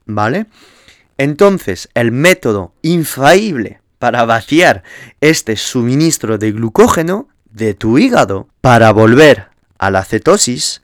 ¿vale? 0.07 0.47
Entonces, 1.19 1.89
el 1.95 2.13
método 2.13 2.75
infalible 2.83 3.81
para 3.99 4.25
vaciar 4.25 4.83
este 5.21 5.57
suministro 5.57 6.39
de 6.39 6.53
glucógeno 6.53 7.29
de 7.51 7.75
tu 7.75 7.99
hígado 7.99 8.49
para 8.61 8.93
volver 8.93 9.49
a 9.79 9.91
la 9.91 10.05
cetosis 10.05 10.83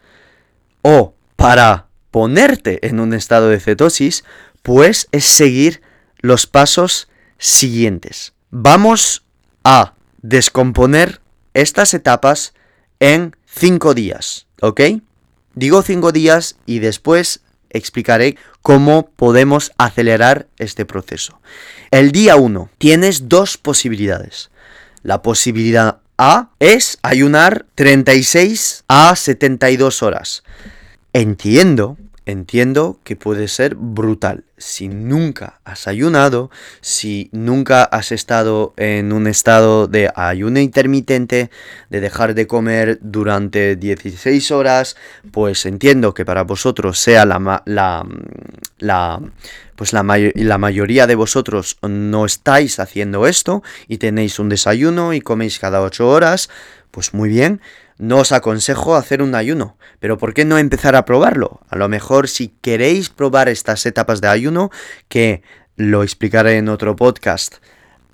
o 0.82 1.14
para 1.36 1.86
ponerte 2.10 2.86
en 2.86 3.00
un 3.00 3.14
estado 3.14 3.48
de 3.48 3.60
cetosis, 3.60 4.24
pues 4.62 5.08
es 5.12 5.24
seguir 5.24 5.82
los 6.20 6.46
pasos 6.46 7.08
siguientes. 7.38 8.34
Vamos 8.50 9.24
a 9.64 9.94
descomponer 10.22 11.20
estas 11.54 11.94
etapas 11.94 12.54
en 13.00 13.36
cinco 13.46 13.94
días, 13.94 14.46
¿ok? 14.60 14.80
Digo 15.54 15.82
cinco 15.82 16.12
días 16.12 16.56
y 16.66 16.78
después 16.78 17.42
explicaré 17.70 18.36
cómo 18.62 19.10
podemos 19.16 19.72
acelerar 19.78 20.48
este 20.58 20.84
proceso. 20.84 21.40
El 21.90 22.12
día 22.12 22.36
1 22.36 22.70
tienes 22.78 23.28
dos 23.28 23.56
posibilidades. 23.56 24.50
La 25.02 25.22
posibilidad 25.22 25.98
A 26.18 26.50
es 26.58 26.98
ayunar 27.02 27.66
36 27.74 28.84
a 28.88 29.16
72 29.16 30.02
horas. 30.02 30.42
Entiendo 31.12 31.96
entiendo 32.30 32.98
que 33.04 33.16
puede 33.16 33.48
ser 33.48 33.74
brutal. 33.74 34.44
Si 34.56 34.88
nunca 34.88 35.60
has 35.64 35.88
ayunado, 35.88 36.50
si 36.80 37.30
nunca 37.32 37.84
has 37.84 38.12
estado 38.12 38.74
en 38.76 39.12
un 39.12 39.26
estado 39.26 39.86
de 39.86 40.10
ayuno 40.14 40.60
intermitente, 40.60 41.50
de 41.88 42.00
dejar 42.00 42.34
de 42.34 42.46
comer 42.46 42.98
durante 43.00 43.76
16 43.76 44.50
horas, 44.50 44.96
pues 45.30 45.64
entiendo 45.66 46.12
que 46.14 46.24
para 46.24 46.42
vosotros 46.42 46.98
sea 46.98 47.24
la, 47.24 47.62
la, 47.64 48.06
la 48.78 49.20
pues 49.80 49.94
la, 49.94 50.04
la 50.34 50.58
mayoría 50.58 51.06
de 51.06 51.14
vosotros 51.14 51.78
no 51.80 52.26
estáis 52.26 52.78
haciendo 52.80 53.26
esto 53.26 53.62
y 53.88 53.96
tenéis 53.96 54.38
un 54.38 54.50
desayuno 54.50 55.14
y 55.14 55.22
coméis 55.22 55.58
cada 55.58 55.80
8 55.80 56.06
horas, 56.06 56.50
pues 56.90 57.14
muy 57.14 57.28
bien 57.28 57.60
no 58.00 58.18
os 58.18 58.32
aconsejo 58.32 58.96
hacer 58.96 59.22
un 59.22 59.34
ayuno, 59.34 59.76
pero 60.00 60.16
¿por 60.16 60.32
qué 60.32 60.46
no 60.46 60.56
empezar 60.56 60.96
a 60.96 61.04
probarlo? 61.04 61.60
A 61.68 61.76
lo 61.76 61.88
mejor 61.88 62.28
si 62.28 62.48
queréis 62.62 63.10
probar 63.10 63.50
estas 63.50 63.84
etapas 63.84 64.22
de 64.22 64.28
ayuno, 64.28 64.70
que 65.08 65.42
lo 65.76 66.02
explicaré 66.02 66.56
en 66.56 66.70
otro 66.70 66.96
podcast, 66.96 67.56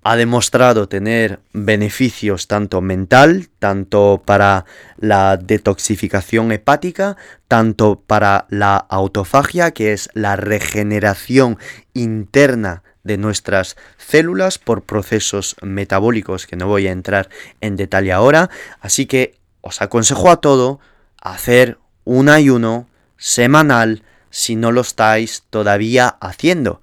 ha 0.02 0.16
demostrado 0.16 0.88
tener 0.88 1.40
beneficios 1.52 2.48
tanto 2.48 2.80
mental, 2.80 3.48
tanto 3.60 4.22
para 4.24 4.64
la 4.98 5.36
detoxificación 5.36 6.50
hepática, 6.50 7.16
tanto 7.46 8.02
para 8.06 8.46
la 8.48 8.76
autofagia, 8.76 9.70
que 9.70 9.92
es 9.92 10.08
la 10.14 10.34
regeneración 10.34 11.58
interna 11.92 12.82
de 13.06 13.18
nuestras 13.18 13.76
células 13.96 14.58
por 14.58 14.82
procesos 14.82 15.56
metabólicos 15.62 16.46
que 16.46 16.56
no 16.56 16.66
voy 16.66 16.86
a 16.88 16.92
entrar 16.92 17.28
en 17.60 17.76
detalle 17.76 18.12
ahora. 18.12 18.50
Así 18.80 19.06
que 19.06 19.34
os 19.60 19.80
aconsejo 19.80 20.30
a 20.30 20.36
todo 20.36 20.80
hacer 21.20 21.78
un 22.04 22.28
ayuno 22.28 22.88
semanal 23.16 24.02
si 24.30 24.56
no 24.56 24.72
lo 24.72 24.82
estáis 24.82 25.44
todavía 25.48 26.08
haciendo. 26.20 26.80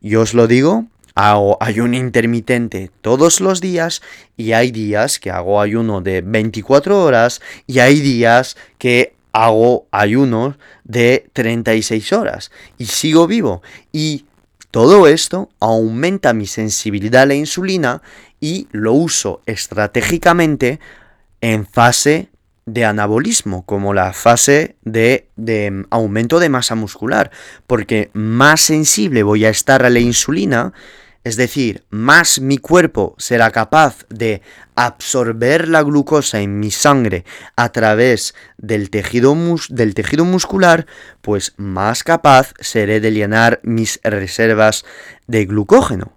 Yo 0.00 0.22
os 0.22 0.34
lo 0.34 0.46
digo, 0.46 0.86
hago 1.14 1.56
ayuno 1.60 1.96
intermitente 1.96 2.90
todos 3.00 3.40
los 3.40 3.60
días 3.60 4.02
y 4.36 4.52
hay 4.52 4.70
días 4.70 5.18
que 5.18 5.30
hago 5.30 5.60
ayuno 5.60 6.02
de 6.02 6.20
24 6.20 7.02
horas 7.02 7.40
y 7.66 7.78
hay 7.78 8.00
días 8.00 8.56
que 8.78 9.14
hago 9.32 9.86
ayuno 9.90 10.56
de 10.84 11.28
36 11.32 12.12
horas 12.12 12.50
y 12.78 12.86
sigo 12.86 13.26
vivo 13.26 13.62
y 13.92 14.26
todo 14.76 15.06
esto 15.06 15.48
aumenta 15.58 16.34
mi 16.34 16.46
sensibilidad 16.46 17.22
a 17.22 17.26
la 17.26 17.34
insulina 17.34 18.02
y 18.40 18.68
lo 18.72 18.92
uso 18.92 19.40
estratégicamente 19.46 20.80
en 21.40 21.66
fase 21.66 22.28
de 22.66 22.84
anabolismo, 22.84 23.64
como 23.64 23.94
la 23.94 24.12
fase 24.12 24.76
de, 24.82 25.28
de, 25.36 25.86
aumento 25.88 26.40
de 26.40 26.50
masa 26.50 26.74
muscular, 26.74 27.30
porque 27.66 28.10
más 28.12 28.60
sensible 28.60 29.22
voy 29.22 29.46
a 29.46 29.48
estar 29.48 29.82
a 29.82 29.88
la 29.88 30.00
insulina, 30.00 30.74
es 31.26 31.34
decir, 31.34 31.82
más 31.90 32.40
mi 32.40 32.56
cuerpo 32.58 33.16
será 33.18 33.50
capaz 33.50 34.06
de 34.08 34.42
absorber 34.76 35.66
la 35.66 35.82
glucosa 35.82 36.40
en 36.40 36.60
mi 36.60 36.70
sangre 36.70 37.24
a 37.56 37.72
través 37.72 38.36
del 38.58 38.90
tejido, 38.90 39.34
muscular, 39.34 40.86
pues 41.22 41.54
más 41.56 42.04
capaz 42.04 42.54
seré 42.60 43.00
de 43.00 43.10
llenar 43.10 43.58
mis 43.64 43.98
reservas 44.04 44.84
de 45.26 45.46
glucógeno. 45.46 46.12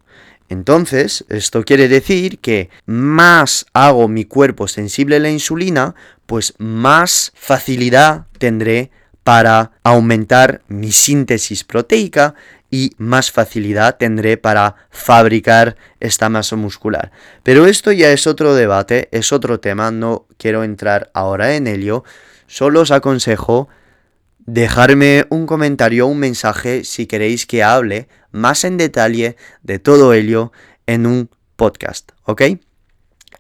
Entonces, 0.48 1.26
esto 1.30 1.64
quiere 1.64 1.88
decir 1.88 2.38
que 2.38 2.70
más 2.86 3.66
hago 3.74 4.08
mi 4.10 4.26
cuerpo 4.26 4.68
sensible 4.68 5.16
a 5.16 5.20
la 5.22 5.32
insulina, 5.32 5.96
pues 6.28 6.54
más 6.60 7.32
facilidad 7.34 8.28
tendré 8.38 8.92
para 9.24 9.72
aumentar 9.84 10.62
mi 10.68 10.92
síntesis 10.92 11.64
proteica 11.64 12.36
y 12.72 12.94
más 12.98 13.32
facilidad 13.32 13.98
tendré 13.98 14.38
para 14.38 14.76
fabricar 14.90 15.76
esta 16.00 16.30
masa 16.30 16.56
muscular. 16.56 17.12
Pero 17.44 17.66
esto 17.66 17.92
ya 17.92 18.12
es 18.12 18.28
otro 18.28 18.54
debate, 18.56 19.10
es 19.12 19.32
otro 19.32 19.60
tema, 19.60 19.92
no 19.92 20.28
quiero 20.38 20.64
entrar 20.64 21.10
ahora 21.14 21.56
en 21.56 21.68
ello, 21.68 22.04
solo 22.48 22.82
os 22.82 22.92
aconsejo 22.92 23.70
dejarme 24.40 25.26
un 25.30 25.46
comentario 25.46 26.08
un 26.08 26.20
mensaje 26.20 26.84
si 26.84 27.06
queréis 27.06 27.46
que 27.46 27.64
hable 27.64 28.08
más 28.32 28.64
en 28.64 28.78
detalle 28.78 29.36
de 29.64 29.80
todo 29.80 30.14
ello 30.14 30.52
en 30.88 31.06
un 31.06 31.30
podcast, 31.56 32.12
¿ok? 32.24 32.44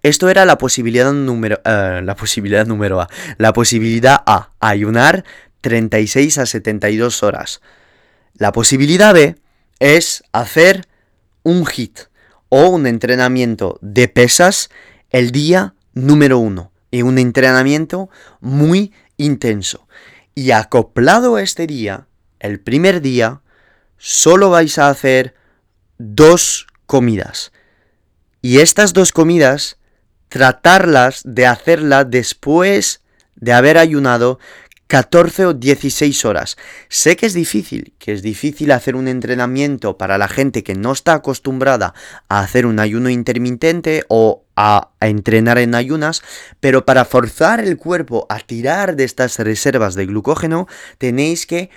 Esto 0.01 0.29
era 0.29 0.45
la 0.45 0.57
posibilidad 0.57 1.11
número, 1.11 1.59
uh, 1.65 2.01
la 2.01 2.15
posibilidad 2.15 2.65
número 2.65 3.01
A. 3.01 3.09
La 3.37 3.51
posibilidad 3.51 4.21
A, 4.25 4.51
ayunar 4.59 5.25
36 5.61 6.37
a 6.37 6.45
72 6.45 7.21
horas. 7.23 7.61
La 8.33 8.51
posibilidad 8.51 9.13
B 9.13 9.35
es 9.79 10.23
hacer 10.31 10.87
un 11.43 11.65
hit 11.65 11.99
o 12.49 12.69
un 12.69 12.87
entrenamiento 12.87 13.77
de 13.81 14.07
pesas 14.07 14.69
el 15.09 15.31
día 15.31 15.75
número 15.93 16.39
uno. 16.39 16.71
Y 16.91 17.03
un 17.03 17.19
entrenamiento 17.19 18.09
muy 18.39 18.93
intenso. 19.17 19.87
Y 20.33 20.51
acoplado 20.51 21.35
a 21.35 21.43
este 21.43 21.67
día, 21.67 22.07
el 22.39 22.59
primer 22.59 23.01
día, 23.01 23.41
solo 23.97 24.49
vais 24.49 24.77
a 24.79 24.89
hacer 24.89 25.35
dos 25.99 26.67
comidas. 26.87 27.51
Y 28.41 28.59
estas 28.59 28.93
dos 28.93 29.11
comidas, 29.11 29.77
tratarlas 30.29 31.21
de 31.25 31.45
hacerlas 31.45 32.09
después 32.09 33.01
de 33.35 33.53
haber 33.53 33.77
ayunado 33.77 34.39
14 34.89 35.45
o 35.45 35.53
16 35.53 36.25
horas. 36.25 36.57
Sé 36.89 37.15
que 37.15 37.27
es 37.27 37.35
difícil, 37.35 37.93
que 37.99 38.11
es 38.11 38.23
difícil 38.23 38.71
hacer 38.71 38.95
un 38.95 39.07
entrenamiento 39.07 39.99
para 39.99 40.17
la 40.17 40.27
gente 40.27 40.63
que 40.63 40.73
no 40.73 40.93
está 40.93 41.13
acostumbrada 41.13 41.93
a 42.27 42.39
hacer 42.39 42.65
un 42.65 42.79
ayuno 42.79 43.11
intermitente 43.11 44.03
o 44.07 44.45
a, 44.55 44.89
entrenar 44.99 45.59
en 45.59 45.75
ayunas, 45.75 46.23
pero 46.59 46.85
para 46.85 47.05
forzar 47.05 47.59
el 47.59 47.77
cuerpo 47.77 48.25
a 48.29 48.39
tirar 48.39 48.95
de 48.95 49.03
estas 49.03 49.37
reservas 49.37 49.93
de 49.93 50.07
glucógeno, 50.07 50.67
tenéis 50.97 51.45
que 51.45 51.69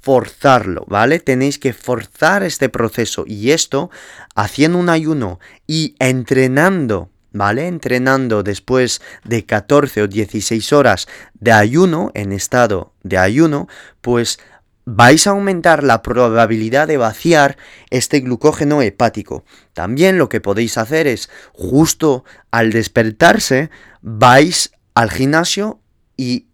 forzarlo, 0.00 0.84
¿vale? 0.88 1.20
Tenéis 1.20 1.60
que 1.60 1.72
forzar 1.72 2.42
este 2.42 2.68
proceso 2.68 3.24
y 3.28 3.52
esto 3.52 3.90
haciendo 4.34 4.78
un 4.78 4.88
ayuno 4.88 5.38
y 5.68 5.94
entrenando 6.00 7.10
¿vale? 7.36 7.68
Entrenando 7.68 8.42
después 8.42 9.00
de 9.24 9.44
14 9.44 10.02
o 10.02 10.06
16 10.08 10.72
horas 10.72 11.06
de 11.34 11.52
ayuno, 11.52 12.10
en 12.14 12.32
estado 12.32 12.94
de 13.02 13.18
ayuno, 13.18 13.68
pues 14.00 14.38
vais 14.84 15.26
a 15.26 15.30
aumentar 15.30 15.82
la 15.82 16.00
probabilidad 16.00 16.88
de 16.88 16.96
vaciar 16.96 17.58
este 17.90 18.20
glucógeno 18.20 18.82
hepático. 18.82 19.44
También 19.74 20.16
lo 20.16 20.28
que 20.28 20.40
podéis 20.40 20.78
hacer 20.78 21.06
es, 21.06 21.28
justo 21.52 22.24
al 22.50 22.70
despertarse, 22.70 23.70
vais 24.00 24.72
al 24.94 25.10
gimnasio 25.10 25.80
y 26.16 26.46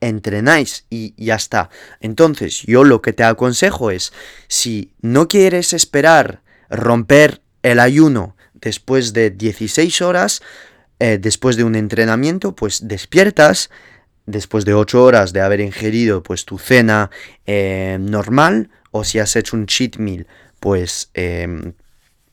entrenáis 0.00 0.86
y 0.88 1.14
ya 1.22 1.34
está. 1.34 1.70
Entonces, 2.00 2.62
yo 2.62 2.84
lo 2.84 3.02
que 3.02 3.12
te 3.12 3.24
aconsejo 3.24 3.90
es, 3.90 4.12
si 4.48 4.92
no 5.00 5.28
quieres 5.28 5.72
esperar 5.72 6.42
romper 6.70 7.42
el 7.62 7.80
ayuno 7.80 8.35
después 8.66 9.12
de 9.12 9.30
16 9.30 10.02
horas, 10.02 10.42
eh, 10.98 11.18
después 11.20 11.56
de 11.56 11.62
un 11.62 11.76
entrenamiento, 11.76 12.56
pues 12.56 12.88
despiertas, 12.88 13.70
después 14.26 14.64
de 14.64 14.74
8 14.74 15.04
horas 15.04 15.32
de 15.32 15.40
haber 15.40 15.60
ingerido 15.60 16.24
pues 16.24 16.44
tu 16.44 16.58
cena 16.58 17.12
eh, 17.46 17.96
normal, 18.00 18.70
o 18.90 19.04
si 19.04 19.20
has 19.20 19.36
hecho 19.36 19.56
un 19.56 19.66
cheat 19.66 19.98
meal, 19.98 20.26
pues 20.58 21.10
em, 21.14 21.74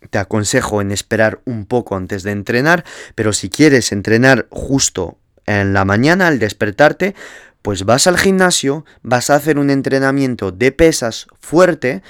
te 0.09 0.17
aconsejo 0.17 0.81
en 0.81 0.91
esperar 0.91 1.39
un 1.45 1.67
poco 1.67 1.95
antes 1.95 2.23
de 2.23 2.31
entrenar, 2.31 2.83
pero 3.13 3.31
si 3.31 3.49
quieres 3.49 3.91
entrenar 3.91 4.47
justo 4.49 5.19
en 5.45 5.73
la 5.73 5.85
mañana 5.85 6.25
al 6.25 6.39
despertarte, 6.39 7.13
pues 7.61 7.85
vas 7.85 8.07
al 8.07 8.17
gimnasio, 8.17 8.85
vas 9.03 9.29
a 9.29 9.35
hacer 9.35 9.59
un 9.59 9.69
entrenamiento 9.69 10.51
de 10.51 10.71
pesas 10.71 11.27
fuerte, 11.39 12.01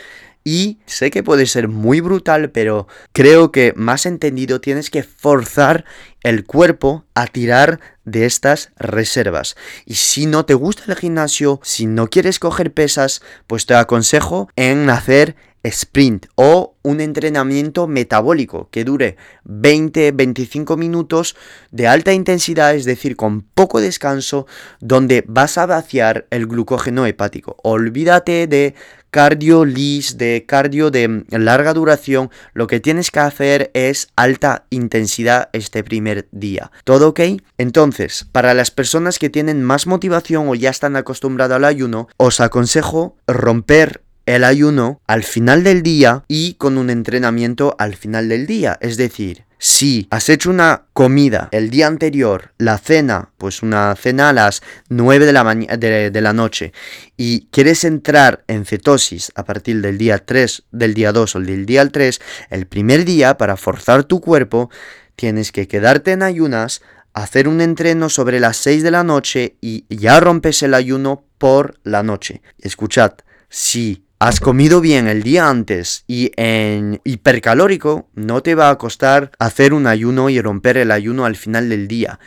y 0.43 0.79
sé 0.86 1.10
que 1.12 1.23
puede 1.23 1.45
ser 1.45 1.67
muy 1.67 2.01
brutal, 2.01 2.51
pero 2.51 2.88
creo 3.13 3.51
que 3.51 3.73
más 3.75 4.06
entendido 4.06 4.60
tienes 4.62 4.89
que 4.89 5.03
forzar 5.03 5.86
el 6.21 6.45
cuerpo 6.45 7.06
a 7.15 7.27
tirar 7.27 7.79
de 8.06 8.25
estas 8.25 8.71
reservas. 8.77 9.56
Y 9.86 9.95
si 9.95 10.25
no 10.25 10.45
te 10.45 10.53
gusta 10.53 10.84
el 10.88 10.97
gimnasio, 10.97 11.60
si 11.63 11.86
no 11.86 12.08
quieres 12.08 12.39
coger 12.39 12.73
pesas, 12.73 13.21
pues 13.47 13.65
te 13.65 13.75
aconsejo 13.75 14.49
en 14.56 14.89
hacer 14.89 15.36
sprint 15.63 16.28
o 16.36 16.76
un 16.84 17.02
entrenamiento 17.02 17.88
metabólico 17.88 18.69
que 18.69 18.84
dure 18.84 19.17
20-25 19.45 20.78
minutos 20.78 21.36
de 21.71 21.88
alta 21.88 22.13
intensidad, 22.13 22.76
es 22.76 22.86
decir, 22.86 23.15
con 23.15 23.41
poco 23.41 23.80
descanso, 23.80 24.45
donde 24.80 25.23
vas 25.28 25.58
a 25.58 25.65
vaciar 25.65 26.28
el 26.30 26.45
glucógeno 26.45 27.06
hepático. 27.06 27.58
Olvídate 27.63 28.47
de 28.47 28.76
cardio 29.13 29.63
lis, 29.63 30.17
de 30.17 30.43
cardio 30.47 30.89
de 30.89 31.23
larga 31.30 31.73
duración, 31.76 32.32
lo 32.54 32.65
que 32.65 32.80
tienes 32.80 33.12
que 33.12 33.19
hacer 33.19 33.69
es 33.76 34.10
alta 34.15 34.65
intensidad 34.71 35.49
este 35.54 35.84
primer 35.84 36.28
día. 36.32 36.71
¿Todo 36.84 37.10
ok? 37.10 37.19
Entonces, 37.60 38.26
para 38.32 38.56
las 38.56 38.71
personas 38.71 39.19
que 39.19 39.30
tienen 39.30 39.62
más 39.62 39.86
motivación 39.86 40.49
o 40.49 40.56
ya 40.56 40.71
están 40.71 40.95
acostumbrados 40.95 41.56
al 41.56 41.65
ayuno, 41.65 42.10
os 42.17 42.39
aconsejo 42.39 43.15
romper 43.28 44.02
el 44.25 44.43
ayuno 44.43 45.01
al 45.07 45.23
final 45.23 45.63
del 45.63 45.83
día 45.83 46.23
y 46.27 46.55
con 46.55 46.77
un 46.77 46.89
entrenamiento 46.89 47.75
al 47.79 47.95
final 47.95 48.29
del 48.29 48.47
día. 48.47 48.77
Es 48.81 48.97
decir, 48.97 49.45
si 49.65 50.07
has 50.09 50.27
hecho 50.27 50.49
una 50.49 50.88
comida 50.91 51.47
el 51.51 51.69
día 51.69 51.88
anterior, 51.88 52.51
la 52.57 52.77
cena, 52.77 53.29
pues 53.38 53.63
una 53.63 53.95
cena 53.95 54.27
a 54.27 54.33
las 54.33 54.62
9 54.89 55.25
de 55.25 55.31
la, 55.31 55.55
de, 55.55 56.21
la 56.21 56.33
noche, 56.33 56.73
y 57.15 57.47
quieres 57.47 57.86
entrar 57.86 58.43
en 58.47 58.65
cetosis 58.65 59.31
a 59.36 59.45
partir 59.45 59.81
del 59.81 59.97
día 59.97 60.19
3, 60.19 60.63
del 60.71 60.93
día 60.93 61.13
2 61.13 61.38
o 61.38 61.39
del 61.39 61.65
día 61.65 61.88
3, 61.88 62.19
el 62.49 62.67
primer 62.67 63.05
día, 63.05 63.38
para 63.38 63.55
forzar 63.55 64.03
tu 64.03 64.19
cuerpo, 64.19 64.69
tienes 65.15 65.53
que 65.53 65.69
quedarte 65.69 66.12
en 66.12 66.23
ayunas, 66.23 66.81
hacer 67.13 67.47
un 67.47 67.62
entreno 67.62 68.09
sobre 68.09 68.41
las 68.41 68.57
6 68.57 68.83
de 68.83 68.91
la 68.91 69.05
noche 69.05 69.55
y 69.62 69.86
ya 69.88 70.19
rompes 70.19 70.62
el 70.63 70.73
ayuno 70.73 71.23
por 71.38 71.79
la 71.83 72.03
noche. 72.03 72.41
Escuchad, 72.59 73.13
si 73.47 74.03
has 74.23 74.39
comido 74.39 74.79
bien 74.79 75.09
el 75.09 75.21
día 75.21 75.49
antes 75.49 76.05
y 76.07 76.31
en 76.38 77.01
hipercalórico, 77.03 78.07
no 78.15 78.41
te 78.41 78.55
va 78.55 78.69
a 78.69 78.77
costar 78.77 79.31
hacer 79.38 79.73
un 79.73 79.86
ayuno 79.86 80.29
y 80.29 80.39
romper 80.39 80.77
el 80.77 80.91
ayuno 80.91 81.25
al 81.25 81.36
final 81.36 81.67
del 81.67 81.89
día. 81.89 82.21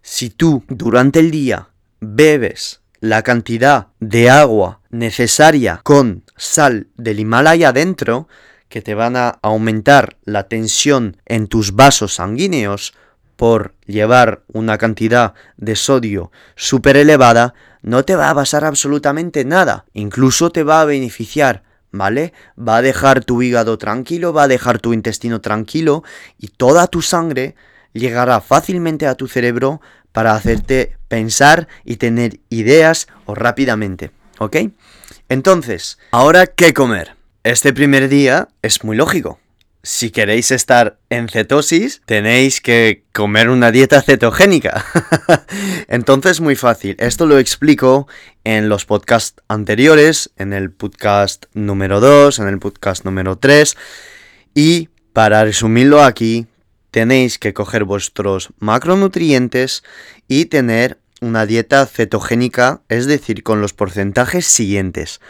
Si 0.00 0.30
tú 0.30 0.64
durante 0.68 1.20
el 1.20 1.30
día 1.30 1.68
bebes 2.00 2.80
la 3.00 3.20
cantidad 3.20 3.88
de 4.00 4.30
agua 4.30 4.80
necesaria 4.88 5.82
con 5.82 6.24
sal 6.38 6.86
del 6.96 7.20
Himalaya 7.20 7.72
dentro, 7.72 8.28
que 8.70 8.80
te 8.80 8.94
van 8.94 9.16
a 9.16 9.38
aumentar 9.42 10.16
la 10.24 10.48
tensión 10.48 11.18
en 11.26 11.48
tus 11.48 11.76
vasos 11.76 12.14
sanguíneos 12.14 12.94
por 13.36 13.74
llevar 13.86 14.42
una 14.52 14.78
cantidad 14.78 15.34
de 15.56 15.76
sodio 15.76 16.30
súper 16.56 16.96
elevada, 16.96 17.54
no 17.82 18.04
te 18.04 18.16
va 18.16 18.30
a 18.30 18.34
pasar 18.34 18.64
absolutamente 18.64 19.44
nada. 19.44 19.84
Incluso 19.92 20.50
te 20.50 20.62
va 20.62 20.80
a 20.80 20.84
beneficiar, 20.84 21.62
¿vale? 21.90 22.32
Va 22.58 22.76
a 22.76 22.82
dejar 22.82 23.24
tu 23.24 23.42
hígado 23.42 23.78
tranquilo, 23.78 24.32
va 24.32 24.44
a 24.44 24.48
dejar 24.48 24.78
tu 24.78 24.92
intestino 24.92 25.40
tranquilo 25.40 26.04
y 26.38 26.48
toda 26.48 26.86
tu 26.86 27.02
sangre 27.02 27.54
llegará 27.92 28.40
fácilmente 28.40 29.06
a 29.06 29.14
tu 29.14 29.28
cerebro 29.28 29.80
para 30.12 30.34
hacerte 30.34 30.96
pensar 31.08 31.68
y 31.84 31.96
tener 31.96 32.40
ideas 32.48 33.08
o 33.26 33.34
rápidamente, 33.34 34.10
¿ok? 34.38 34.56
Entonces, 35.28 35.98
¿ahora 36.10 36.46
qué 36.46 36.74
comer? 36.74 37.16
Este 37.44 37.72
primer 37.72 38.08
día 38.08 38.48
es 38.62 38.84
muy 38.84 38.96
lógico. 38.96 39.40
Si 39.84 40.10
queréis 40.10 40.52
estar 40.52 41.00
en 41.10 41.28
cetosis, 41.28 42.02
tenéis 42.06 42.60
que 42.60 43.02
comer 43.12 43.48
una 43.48 43.72
dieta 43.72 44.00
cetogénica. 44.00 44.84
Entonces, 45.88 46.40
muy 46.40 46.54
fácil. 46.54 46.94
Esto 47.00 47.26
lo 47.26 47.36
explico 47.36 48.06
en 48.44 48.68
los 48.68 48.84
podcasts 48.84 49.42
anteriores, 49.48 50.30
en 50.36 50.52
el 50.52 50.70
podcast 50.70 51.46
número 51.52 51.98
2, 51.98 52.38
en 52.38 52.46
el 52.46 52.60
podcast 52.60 53.04
número 53.04 53.38
3. 53.38 53.76
Y 54.54 54.88
para 55.12 55.42
resumirlo 55.42 56.04
aquí, 56.04 56.46
tenéis 56.92 57.40
que 57.40 57.52
coger 57.52 57.82
vuestros 57.82 58.50
macronutrientes 58.60 59.82
y 60.28 60.44
tener 60.44 60.98
una 61.20 61.44
dieta 61.44 61.86
cetogénica, 61.86 62.82
es 62.88 63.06
decir, 63.06 63.42
con 63.42 63.60
los 63.60 63.72
porcentajes 63.72 64.46
siguientes. 64.46 65.20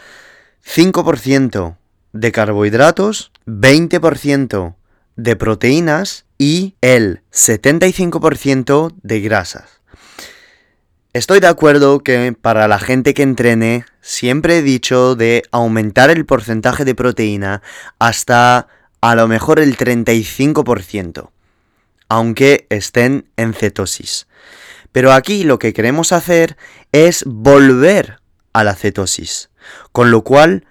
5% 0.63 1.75
de 2.13 2.31
carbohidratos, 2.31 3.31
20% 3.45 4.75
de 5.15 5.35
proteínas 5.35 6.25
y 6.37 6.75
el 6.81 7.21
75% 7.31 8.93
de 9.01 9.21
grasas. 9.21 9.81
Estoy 11.11 11.39
de 11.41 11.47
acuerdo 11.47 11.99
que 11.99 12.33
para 12.39 12.67
la 12.67 12.79
gente 12.79 13.13
que 13.13 13.23
entrene 13.23 13.85
siempre 14.01 14.59
he 14.59 14.61
dicho 14.61 15.15
de 15.15 15.43
aumentar 15.51 16.09
el 16.09 16.25
porcentaje 16.25 16.85
de 16.85 16.95
proteína 16.95 17.61
hasta 17.99 18.67
a 19.01 19.15
lo 19.15 19.27
mejor 19.27 19.59
el 19.59 19.77
35% 19.77 21.29
aunque 22.13 22.67
estén 22.69 23.27
en 23.37 23.55
cetosis. 23.55 24.27
Pero 24.91 25.11
aquí 25.13 25.43
lo 25.43 25.57
que 25.57 25.73
queremos 25.73 26.11
hacer 26.11 26.57
es 26.91 27.23
volver 27.25 28.19
a 28.53 28.63
la 28.63 28.75
cetosis. 28.75 29.49
Con 29.91 30.11
lo 30.11 30.23
cual, 30.23 30.67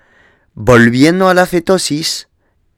volviendo 0.54 1.28
a 1.28 1.34
la 1.34 1.46
cetosis, 1.46 2.28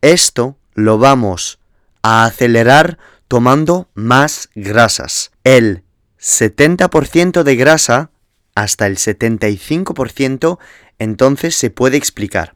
esto 0.00 0.56
lo 0.74 0.98
vamos 0.98 1.58
a 2.02 2.24
acelerar 2.24 2.98
tomando 3.28 3.88
más 3.94 4.50
grasas. 4.54 5.30
El 5.44 5.82
70% 6.20 7.42
de 7.42 7.56
grasa 7.56 8.10
hasta 8.54 8.86
el 8.86 8.96
75% 8.96 10.58
entonces 10.98 11.54
se 11.54 11.70
puede 11.70 11.96
explicar. 11.96 12.54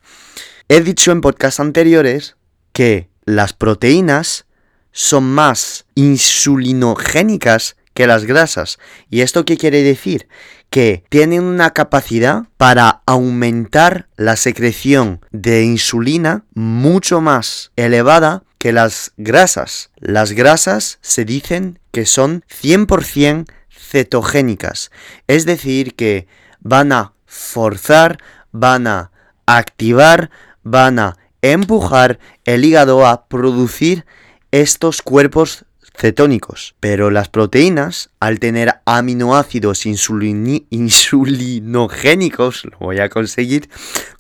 He 0.68 0.81
dicho 0.81 1.12
en 1.12 1.20
podcasts 1.20 1.61
anteriores 1.61 2.37
que 2.72 3.09
las 3.24 3.52
proteínas 3.52 4.46
son 4.92 5.24
más 5.24 5.87
insulinogénicas 5.94 7.76
que 7.94 8.07
las 8.07 8.24
grasas. 8.24 8.78
¿Y 9.11 9.22
esto 9.22 9.44
qué 9.44 9.57
quiere 9.57 9.83
decir? 9.83 10.28
Que 10.70 11.04
tienen 11.09 11.42
una 11.42 11.70
capacidad 11.70 12.44
para 12.57 13.02
aumentar 13.07 14.09
la 14.16 14.37
secreción 14.37 15.20
de 15.31 15.62
insulina 15.64 16.44
mucho 16.54 17.20
más 17.20 17.72
elevada 17.76 18.42
que 18.59 18.72
las 18.72 19.12
grasas. 19.16 19.90
Las 19.96 20.33
grasas 20.33 20.98
se 21.00 21.24
dicen 21.24 21.78
que 21.90 22.04
son 22.04 22.44
100% 22.50 23.46
cetogénicas. 23.70 24.90
Es 25.26 25.46
decir, 25.46 25.94
que 25.94 26.26
van 26.61 26.92
a 26.92 27.12
forzar, 27.26 28.18
van 28.52 28.87
a 28.87 29.11
activar, 29.46 30.31
van 30.62 30.98
a 30.98 31.16
empujar 31.40 32.18
el 32.44 32.64
hígado 32.64 33.07
a 33.07 33.26
producir 33.28 34.04
estos 34.50 35.02
cuerpos 35.02 35.64
cetónicos. 35.98 36.74
Pero 36.80 37.11
las 37.11 37.28
proteínas, 37.28 38.08
al 38.20 38.38
tener 38.38 38.76
aminoácidos 38.87 39.84
insulinogénicos, 39.84 42.64
lo 42.64 42.78
voy 42.78 43.00
a 43.00 43.08
conseguir, 43.08 43.68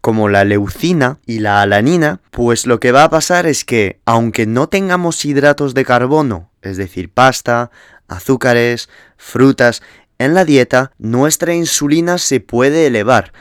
como 0.00 0.28
la 0.28 0.44
leucina 0.44 1.20
y 1.24 1.38
la 1.38 1.62
alanina, 1.62 2.20
pues 2.30 2.66
lo 2.66 2.80
que 2.80 2.90
va 2.92 3.04
a 3.04 3.10
pasar 3.10 3.46
es 3.46 3.64
que, 3.64 4.00
aunque 4.04 4.46
no 4.46 4.68
tengamos 4.68 5.24
hidratos 5.24 5.74
de 5.74 5.84
carbono, 5.84 6.50
es 6.62 6.76
decir, 6.76 7.10
pasta, 7.10 7.70
azúcares, 8.08 8.88
frutas, 9.16 9.82
en 10.18 10.34
la 10.34 10.44
dieta, 10.44 10.90
nuestra 10.98 11.54
insulina 11.54 12.18
se 12.18 12.40
puede 12.40 12.88
elevar. 12.88 13.32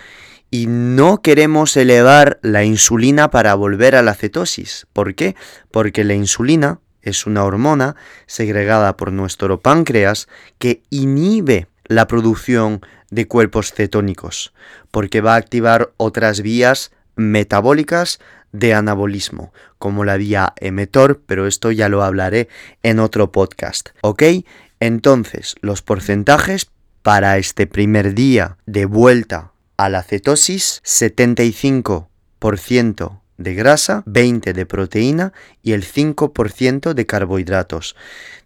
Y 0.50 0.68
no 0.68 1.22
queremos 1.22 1.76
elevar 1.76 2.40
la 2.42 2.64
insulina 2.64 3.30
para 3.32 3.54
volver 3.56 3.96
a 3.96 4.02
la 4.02 4.14
cetosis. 4.14 4.88
¿Por 4.94 5.14
qué? 5.16 5.36
Porque 5.72 6.06
la 6.06 6.14
insulina 6.14 6.80
es 7.08 7.26
una 7.26 7.44
hormona 7.44 7.96
segregada 8.26 8.98
por 8.98 9.12
nuestro 9.12 9.60
páncreas 9.60 10.28
que 10.60 10.82
inhibe 10.90 11.68
la 11.86 12.08
producción 12.08 12.82
de 13.10 13.28
cuerpos 13.28 13.72
cetónicos, 13.72 14.54
porque 14.92 15.22
va 15.22 15.36
a 15.36 15.38
activar 15.38 15.94
otras 15.98 16.42
vías 16.42 16.92
metabólicas 17.16 18.20
de 18.52 18.74
anabolismo, 18.74 19.54
como 19.78 20.04
la 20.04 20.18
vía 20.18 20.54
emetor, 20.58 21.22
pero 21.26 21.48
esto 21.48 21.72
ya 21.72 21.88
lo 21.90 22.04
hablaré 22.04 22.50
en 22.84 23.00
otro 23.00 23.32
podcast. 23.32 23.90
¿Ok? 24.02 24.24
Entonces, 24.80 25.56
los 25.62 25.82
porcentajes 25.82 26.70
para 27.02 27.38
este 27.38 27.68
primer 27.68 28.14
día 28.14 28.58
de 28.66 28.86
vuelta 28.86 29.52
a 29.78 29.90
la 29.90 30.04
cetosis, 30.04 30.82
75% 30.84 33.22
de 33.38 33.54
grasa, 33.54 34.04
20 34.06 34.54
de 34.54 34.66
proteína 34.66 35.34
y 35.62 35.74
el 35.74 35.86
5% 35.86 36.94
de 36.94 37.06
carbohidratos. 37.06 37.96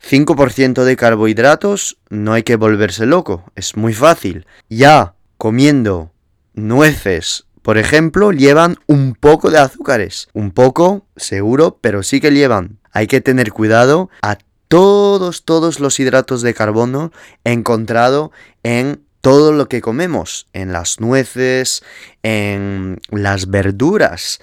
5% 0.08 0.84
de 0.84 0.96
carbohidratos 0.96 1.98
no 2.10 2.34
hay 2.34 2.44
que 2.44 2.56
volverse 2.56 3.06
loco, 3.06 3.52
es 3.56 3.76
muy 3.78 3.94
fácil. 3.94 4.46
Ya 4.70 5.16
comiendo 5.38 6.12
nueces, 6.54 7.46
por 7.62 7.78
ejemplo, 7.78 8.32
llevan 8.32 8.78
un 8.88 9.16
poco 9.16 9.52
de 9.52 9.60
azúcares. 9.60 10.30
Un 10.34 10.52
poco, 10.52 11.06
seguro, 11.16 11.78
pero 11.80 12.04
sí 12.04 12.20
que 12.20 12.32
llevan. 12.32 12.80
Hay 12.92 13.08
que 13.08 13.22
tener 13.22 13.52
cuidado 13.52 14.10
a 14.22 14.38
todos, 14.68 15.44
todos 15.44 15.80
los 15.80 16.00
hidratos 16.00 16.42
de 16.42 16.54
carbono 16.54 17.12
encontrado 17.44 18.32
en 18.64 19.04
todo 19.22 19.52
lo 19.52 19.70
que 19.70 19.82
comemos, 19.82 20.48
en 20.54 20.74
las 20.74 21.00
nueces, 21.00 21.84
en 22.24 23.00
las 23.12 23.50
verduras. 23.50 24.40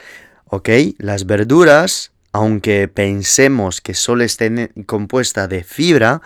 ¿Ok? 0.51 0.69
Las 0.99 1.27
verduras, 1.27 2.13
aunque 2.33 2.89
pensemos 2.89 3.81
que 3.81 3.95
solo 3.95 4.25
estén 4.25 4.71
compuesta 4.87 5.49
de 5.49 5.65
fibra, 5.65 6.23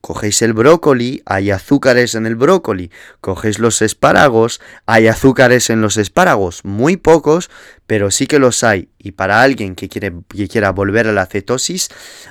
Cogéis 0.00 0.40
el 0.42 0.54
brócoli, 0.54 1.22
hay 1.26 1.50
azúcares 1.50 2.14
en 2.14 2.26
el 2.26 2.34
brócoli. 2.34 2.90
Cogéis 3.20 3.58
los 3.58 3.82
espárragos, 3.82 4.60
hay 4.86 5.08
azúcares 5.08 5.68
en 5.68 5.82
los 5.82 5.98
espárragos. 5.98 6.64
Muy 6.64 6.96
pocos, 6.96 7.50
pero 7.86 8.10
sí 8.10 8.26
que 8.26 8.38
los 8.38 8.64
hay. 8.64 8.88
Y 8.98 9.12
para 9.12 9.42
alguien 9.42 9.74
que, 9.74 9.88
quiere, 9.88 10.12
que 10.28 10.48
quiera 10.48 10.70
volver 10.70 11.06
a 11.08 11.12
la 11.12 11.26
cetosis, 11.26 11.88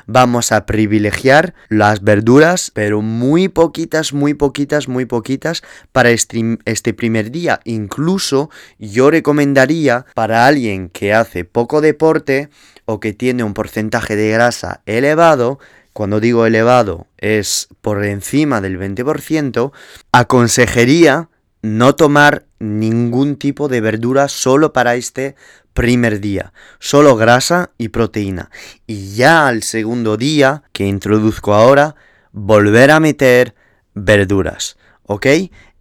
vamos 0.08 0.52
a 0.52 0.66
privilegiar 0.66 1.54
las 1.68 2.04
verduras, 2.04 2.72
pero 2.74 3.02
muy 3.02 3.50
poquitas, 3.50 4.14
muy 4.14 4.34
poquitas, 4.34 4.88
muy 4.88 5.06
poquitas 5.06 5.62
para 5.92 6.10
este, 6.10 6.58
este 6.66 6.94
primer 6.94 7.30
día. 7.30 7.60
Incluso 7.66 8.50
yo 8.80 9.12
recomendaría 9.12 10.06
para 10.16 10.48
alguien 10.48 10.90
que 10.90 11.14
hace 11.14 11.46
poco 11.46 11.82
deporte 11.82 12.50
o 12.86 13.00
que 13.00 13.14
tiene 13.14 13.44
un 13.44 13.54
porcentaje 13.54 14.16
de 14.16 14.32
grasa 14.32 14.82
elevado, 14.88 15.60
cuando 16.00 16.22
digo 16.22 16.46
elevado 16.46 17.08
es 17.18 17.68
por 17.82 18.06
encima 18.06 18.62
del 18.62 18.80
20%, 18.80 19.74
aconsejaría 20.14 21.28
no 21.62 21.96
tomar 21.96 22.46
ningún 22.58 23.36
tipo 23.36 23.68
de 23.68 23.82
verdura 23.82 24.30
solo 24.30 24.72
para 24.72 24.96
este 24.96 25.36
primer 25.74 26.22
día, 26.22 26.54
solo 26.80 27.18
grasa 27.18 27.72
y 27.78 27.90
proteína. 27.90 28.50
Y 28.88 29.14
ya 29.16 29.50
al 29.50 29.62
segundo 29.62 30.16
día, 30.16 30.64
que 30.72 30.86
introduzco 30.86 31.54
ahora, 31.54 31.98
volver 32.32 32.92
a 32.92 33.02
meter 33.02 33.54
verduras, 33.94 34.78
¿ok? 35.04 35.28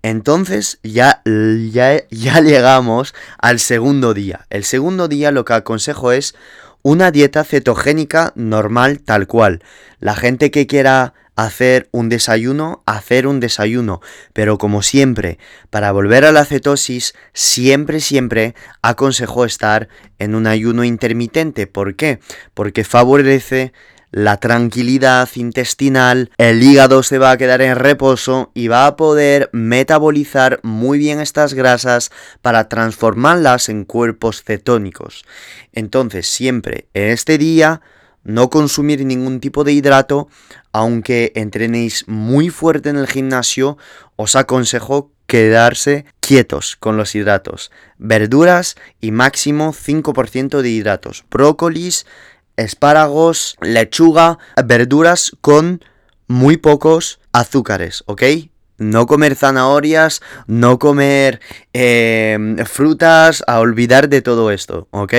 Entonces 0.02 0.80
ya, 0.82 1.22
ya, 1.24 2.02
ya 2.10 2.40
llegamos 2.40 3.14
al 3.38 3.60
segundo 3.60 4.14
día. 4.14 4.46
El 4.50 4.64
segundo 4.64 5.06
día 5.06 5.30
lo 5.30 5.44
que 5.44 5.52
aconsejo 5.52 6.10
es 6.10 6.34
una 6.82 7.10
dieta 7.10 7.44
cetogénica 7.44 8.32
normal 8.34 9.00
tal 9.00 9.26
cual. 9.26 9.62
La 10.00 10.14
gente 10.14 10.50
que 10.50 10.66
quiera 10.66 11.14
hacer 11.38 11.88
un 11.92 12.08
desayuno, 12.08 12.82
hacer 12.84 13.28
un 13.28 13.38
desayuno. 13.38 14.00
Pero 14.32 14.58
como 14.58 14.82
siempre, 14.82 15.38
para 15.70 15.92
volver 15.92 16.24
a 16.24 16.32
la 16.32 16.44
cetosis, 16.44 17.14
siempre, 17.32 18.00
siempre 18.00 18.56
aconsejo 18.82 19.44
estar 19.44 19.88
en 20.18 20.34
un 20.34 20.48
ayuno 20.48 20.82
intermitente. 20.82 21.68
¿Por 21.68 21.94
qué? 21.94 22.18
Porque 22.54 22.82
favorece 22.82 23.72
la 24.10 24.38
tranquilidad 24.38 25.28
intestinal, 25.34 26.30
el 26.38 26.62
hígado 26.62 27.02
se 27.02 27.18
va 27.18 27.30
a 27.30 27.36
quedar 27.36 27.60
en 27.62 27.76
reposo 27.76 28.50
y 28.54 28.68
va 28.68 28.86
a 28.86 28.96
poder 28.96 29.50
metabolizar 29.52 30.60
muy 30.62 30.98
bien 30.98 31.20
estas 31.20 31.54
grasas 31.54 32.10
para 32.40 32.68
transformarlas 32.68 33.68
en 33.68 33.84
cuerpos 33.84 34.42
cetónicos. 34.42 35.24
Entonces, 35.72 36.26
siempre 36.26 36.88
en 36.94 37.10
este 37.10 37.38
día, 37.38 37.82
no 38.24 38.50
consumir 38.50 39.04
ningún 39.04 39.40
tipo 39.40 39.64
de 39.64 39.72
hidrato, 39.72 40.28
aunque 40.72 41.32
entrenéis 41.34 42.04
muy 42.08 42.50
fuerte 42.50 42.90
en 42.90 42.96
el 42.96 43.06
gimnasio, 43.06 43.78
os 44.16 44.36
aconsejo 44.36 45.12
quedarse 45.26 46.06
quietos 46.20 46.76
con 46.76 46.96
los 46.96 47.14
hidratos. 47.14 47.70
Verduras 47.98 48.76
y 49.00 49.12
máximo 49.12 49.72
5% 49.72 50.62
de 50.62 50.70
hidratos. 50.70 51.24
Brócolis, 51.30 52.06
espárragos, 52.58 53.56
lechuga, 53.62 54.38
verduras 54.64 55.32
con 55.40 55.82
muy 56.26 56.58
pocos 56.58 57.20
azúcares, 57.32 58.02
¿ok? 58.06 58.22
No 58.76 59.06
comer 59.06 59.34
zanahorias, 59.34 60.20
no 60.46 60.78
comer 60.78 61.40
em, 61.72 62.58
frutas, 62.66 63.42
a 63.46 63.60
olvidar 63.60 64.08
de 64.08 64.22
todo 64.22 64.50
esto, 64.50 64.86
¿ok? 64.90 65.14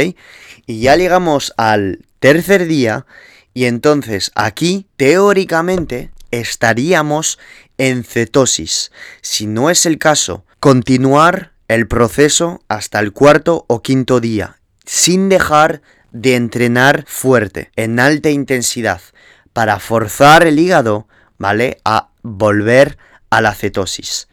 Y 0.66 0.82
ya 0.82 0.96
llegamos 0.96 1.54
al 1.58 2.06
tercer 2.20 2.68
día 2.68 3.06
y 3.54 3.66
entonces 3.66 4.32
aquí, 4.36 4.88
teóricamente, 4.96 6.12
estaríamos 6.32 7.40
en 7.78 8.04
cetosis. 8.04 8.92
Si 9.22 9.48
no 9.48 9.70
es 9.70 9.86
el 9.86 9.98
caso, 9.98 10.46
continuar 10.60 11.54
el 11.68 11.88
proceso 11.88 12.62
hasta 12.68 13.00
el 13.00 13.14
cuarto 13.14 13.66
o 13.68 13.82
quinto 13.82 14.20
día, 14.20 14.60
sin 14.86 15.30
dejar 15.30 15.82
de 16.12 16.36
entrenar 16.36 17.06
fuerte, 17.08 17.72
en 17.76 18.00
alta 18.00 18.30
intensidad, 18.30 19.02
para 19.54 19.80
forzar 19.80 20.46
el 20.46 20.60
hígado, 20.60 21.08
¿vale? 21.38 21.80
A 21.86 22.10
volver 22.22 22.98
a 23.30 23.42
la 23.42 23.54
cetosis. 23.54 24.28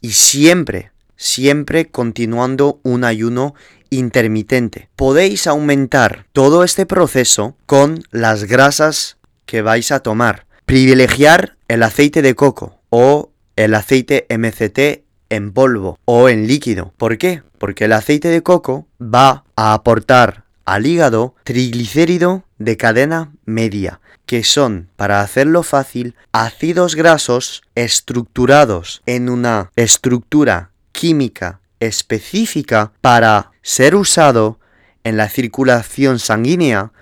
Y 0.00 0.12
siempre, 0.12 0.92
siempre 1.16 1.90
continuando 1.90 2.80
un 2.82 3.04
ayuno 3.04 3.54
intermitente. 3.90 4.88
Podéis 4.96 5.46
aumentar 5.46 6.26
todo 6.32 6.64
este 6.64 6.86
proceso 6.86 7.56
con 7.66 8.02
las 8.10 8.44
grasas 8.44 9.18
que 9.46 9.62
vais 9.62 9.92
a 9.92 10.00
tomar. 10.00 10.46
Privilegiar 10.64 11.56
el 11.68 11.82
aceite 11.82 12.22
de 12.22 12.34
coco 12.34 12.80
o 12.88 13.30
el 13.56 13.74
aceite 13.74 14.26
MCT 14.30 15.04
en 15.28 15.52
polvo 15.52 15.98
o 16.04 16.28
en 16.28 16.46
líquido. 16.46 16.94
¿Por 16.96 17.18
qué? 17.18 17.42
Porque 17.58 17.84
el 17.84 17.92
aceite 17.92 18.28
de 18.28 18.42
coco 18.42 18.86
va 19.00 19.44
a 19.56 19.74
aportar 19.74 20.44
al 20.64 20.86
hígado 20.86 21.34
triglicérido 21.44 22.44
de 22.58 22.76
cadena 22.76 23.32
media, 23.44 24.00
que 24.26 24.44
son, 24.44 24.88
para 24.96 25.20
hacerlo 25.20 25.62
fácil, 25.62 26.14
ácidos 26.32 26.94
grasos 26.94 27.62
estructurados 27.74 29.02
en 29.06 29.28
una 29.28 29.72
estructura 29.76 30.70
química 30.92 31.60
específica 31.80 32.92
para 33.00 33.52
ser 33.62 33.94
usado 33.94 34.60
en 35.02 35.16
la 35.16 35.28
circulación 35.28 36.18
sanguínea 36.18 36.92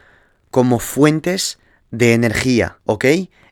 como 0.50 0.78
fuentes 0.78 1.58
de 1.90 2.14
energía, 2.14 2.78
¿ok? 2.84 3.04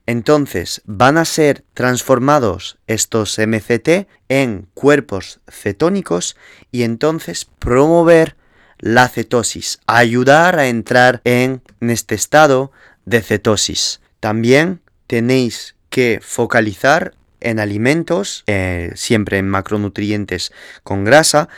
Entonces 0.06 0.82
van 0.84 1.18
a 1.18 1.24
ser 1.24 1.64
transformados 1.74 2.78
estos 2.86 3.38
MCT 3.38 4.08
en 4.28 4.68
cuerpos 4.72 5.40
cetónicos 5.48 6.36
y 6.70 6.84
entonces 6.84 7.44
promover 7.44 8.36
la 8.78 9.08
cetosis, 9.08 9.80
ayudar 9.86 10.58
a 10.58 10.68
entrar 10.68 11.20
en 11.24 11.62
este 11.80 12.14
estado 12.14 12.72
de 13.04 13.22
cetosis. 13.22 14.00
También 14.20 14.80
tenéis 15.06 15.76
que 15.88 16.20
focalizar 16.22 17.14
en 17.40 17.60
alimentos, 17.60 18.44
eh, 18.46 18.92
siempre 18.94 19.38
en 19.38 19.48
macronutrientes 19.48 20.52
con 20.82 21.04
grasa, 21.04 21.48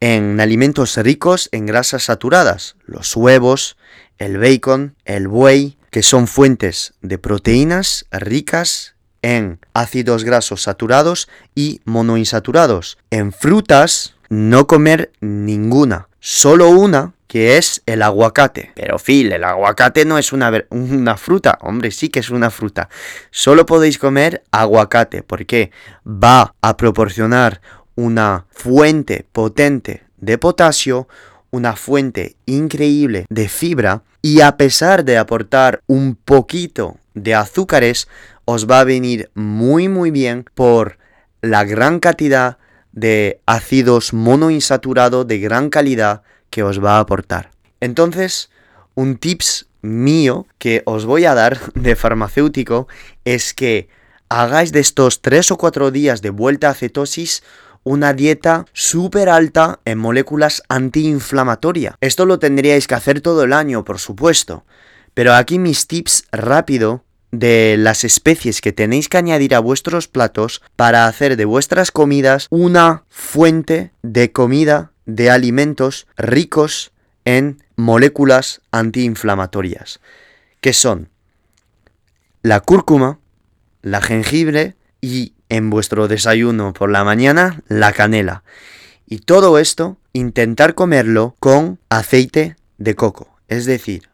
en 0.00 0.40
alimentos 0.40 0.96
ricos 0.96 1.48
en 1.52 1.66
grasas 1.66 2.04
saturadas, 2.04 2.76
los 2.86 3.14
huevos, 3.16 3.76
el 4.18 4.38
bacon, 4.38 4.96
el 5.04 5.28
buey, 5.28 5.76
que 5.90 6.02
son 6.02 6.26
fuentes 6.26 6.94
de 7.02 7.18
proteínas 7.18 8.06
ricas 8.10 8.94
en 9.22 9.58
ácidos 9.74 10.24
grasos 10.24 10.62
saturados 10.62 11.28
y 11.54 11.80
monoinsaturados. 11.84 12.96
En 13.10 13.32
frutas, 13.32 14.14
no 14.28 14.66
comer 14.66 15.12
ninguna, 15.20 16.08
solo 16.20 16.70
una 16.70 17.14
que 17.26 17.56
es 17.58 17.82
el 17.86 18.02
aguacate. 18.02 18.72
Pero 18.74 18.98
Phil, 18.98 19.32
el 19.32 19.44
aguacate 19.44 20.04
no 20.04 20.18
es 20.18 20.32
una, 20.32 20.64
una, 20.70 21.16
fruta. 21.16 21.58
Hombre, 21.62 21.92
sí 21.92 22.08
que 22.08 22.18
es 22.18 22.30
una 22.30 22.50
fruta. 22.50 22.88
Solo 23.30 23.66
podéis 23.66 23.98
comer 23.98 24.42
aguacate 24.50 25.22
porque 25.22 25.70
va 26.04 26.54
a 26.60 26.76
proporcionar 26.76 27.60
una 27.94 28.46
fuente 28.50 29.26
potente 29.30 30.02
de 30.16 30.38
potasio, 30.38 31.06
una 31.50 31.76
fuente 31.76 32.34
increíble 32.46 33.26
de 33.28 33.48
fibra 33.48 34.02
y 34.22 34.40
a 34.40 34.56
pesar 34.56 35.04
de 35.04 35.18
aportar 35.18 35.82
un 35.86 36.16
poquito 36.16 36.96
de 37.14 37.34
azúcares, 37.34 38.08
os 38.44 38.68
va 38.68 38.80
a 38.80 38.84
venir 38.84 39.30
muy 39.34 39.88
muy 39.88 40.10
bien 40.10 40.44
por 40.54 40.98
la 41.42 41.64
gran 41.64 42.00
cantidad 42.00 42.58
de 42.92 43.40
ácidos 43.46 44.12
monoinsaturados 44.12 45.26
de 45.26 45.38
gran 45.38 45.70
calidad 45.70 46.22
que 46.50 46.62
os 46.62 46.82
va 46.82 46.96
a 46.96 47.00
aportar. 47.00 47.50
Entonces, 47.80 48.50
un 48.94 49.16
tips 49.16 49.66
mío 49.82 50.46
que 50.58 50.82
os 50.84 51.04
voy 51.04 51.24
a 51.24 51.34
dar 51.34 51.72
de 51.74 51.96
farmacéutico 51.96 52.88
es 53.24 53.54
que 53.54 53.88
hagáis 54.28 54.72
de 54.72 54.80
estos 54.80 55.22
3 55.22 55.52
o 55.52 55.58
4 55.58 55.90
días 55.90 56.22
de 56.22 56.30
vuelta 56.30 56.70
a 56.70 56.74
cetosis 56.74 57.42
una 57.82 58.12
dieta 58.12 58.66
súper 58.72 59.28
alta 59.28 59.80
en 59.84 59.98
moléculas 59.98 60.62
antiinflamatorias. 60.68 61.94
Esto 62.00 62.26
lo 62.26 62.38
tendríais 62.38 62.86
que 62.86 62.94
hacer 62.94 63.20
todo 63.22 63.44
el 63.44 63.54
año, 63.54 63.84
por 63.84 63.98
supuesto. 63.98 64.64
Pero 65.14 65.34
aquí 65.34 65.58
mis 65.58 65.86
tips 65.86 66.24
rápido 66.30 67.04
de 67.30 67.76
las 67.78 68.04
especies 68.04 68.60
que 68.60 68.72
tenéis 68.72 69.08
que 69.08 69.18
añadir 69.18 69.54
a 69.54 69.60
vuestros 69.60 70.08
platos 70.08 70.62
para 70.76 71.06
hacer 71.06 71.36
de 71.36 71.44
vuestras 71.44 71.90
comidas 71.90 72.46
una 72.50 73.04
fuente 73.08 73.92
de 74.02 74.32
comida 74.32 74.92
de 75.06 75.30
alimentos 75.30 76.06
ricos 76.16 76.92
en 77.24 77.62
moléculas 77.76 78.60
antiinflamatorias, 78.72 80.00
que 80.60 80.72
son 80.72 81.08
la 82.42 82.60
cúrcuma, 82.60 83.18
la 83.82 84.00
jengibre 84.00 84.76
y 85.00 85.34
en 85.48 85.70
vuestro 85.70 86.08
desayuno 86.08 86.72
por 86.72 86.90
la 86.90 87.04
mañana 87.04 87.62
la 87.68 87.92
canela. 87.92 88.44
Y 89.06 89.18
todo 89.18 89.58
esto 89.58 89.98
intentar 90.12 90.74
comerlo 90.74 91.36
con 91.40 91.78
aceite 91.88 92.56
de 92.78 92.94
coco, 92.94 93.36
es 93.48 93.66
decir, 93.66 94.09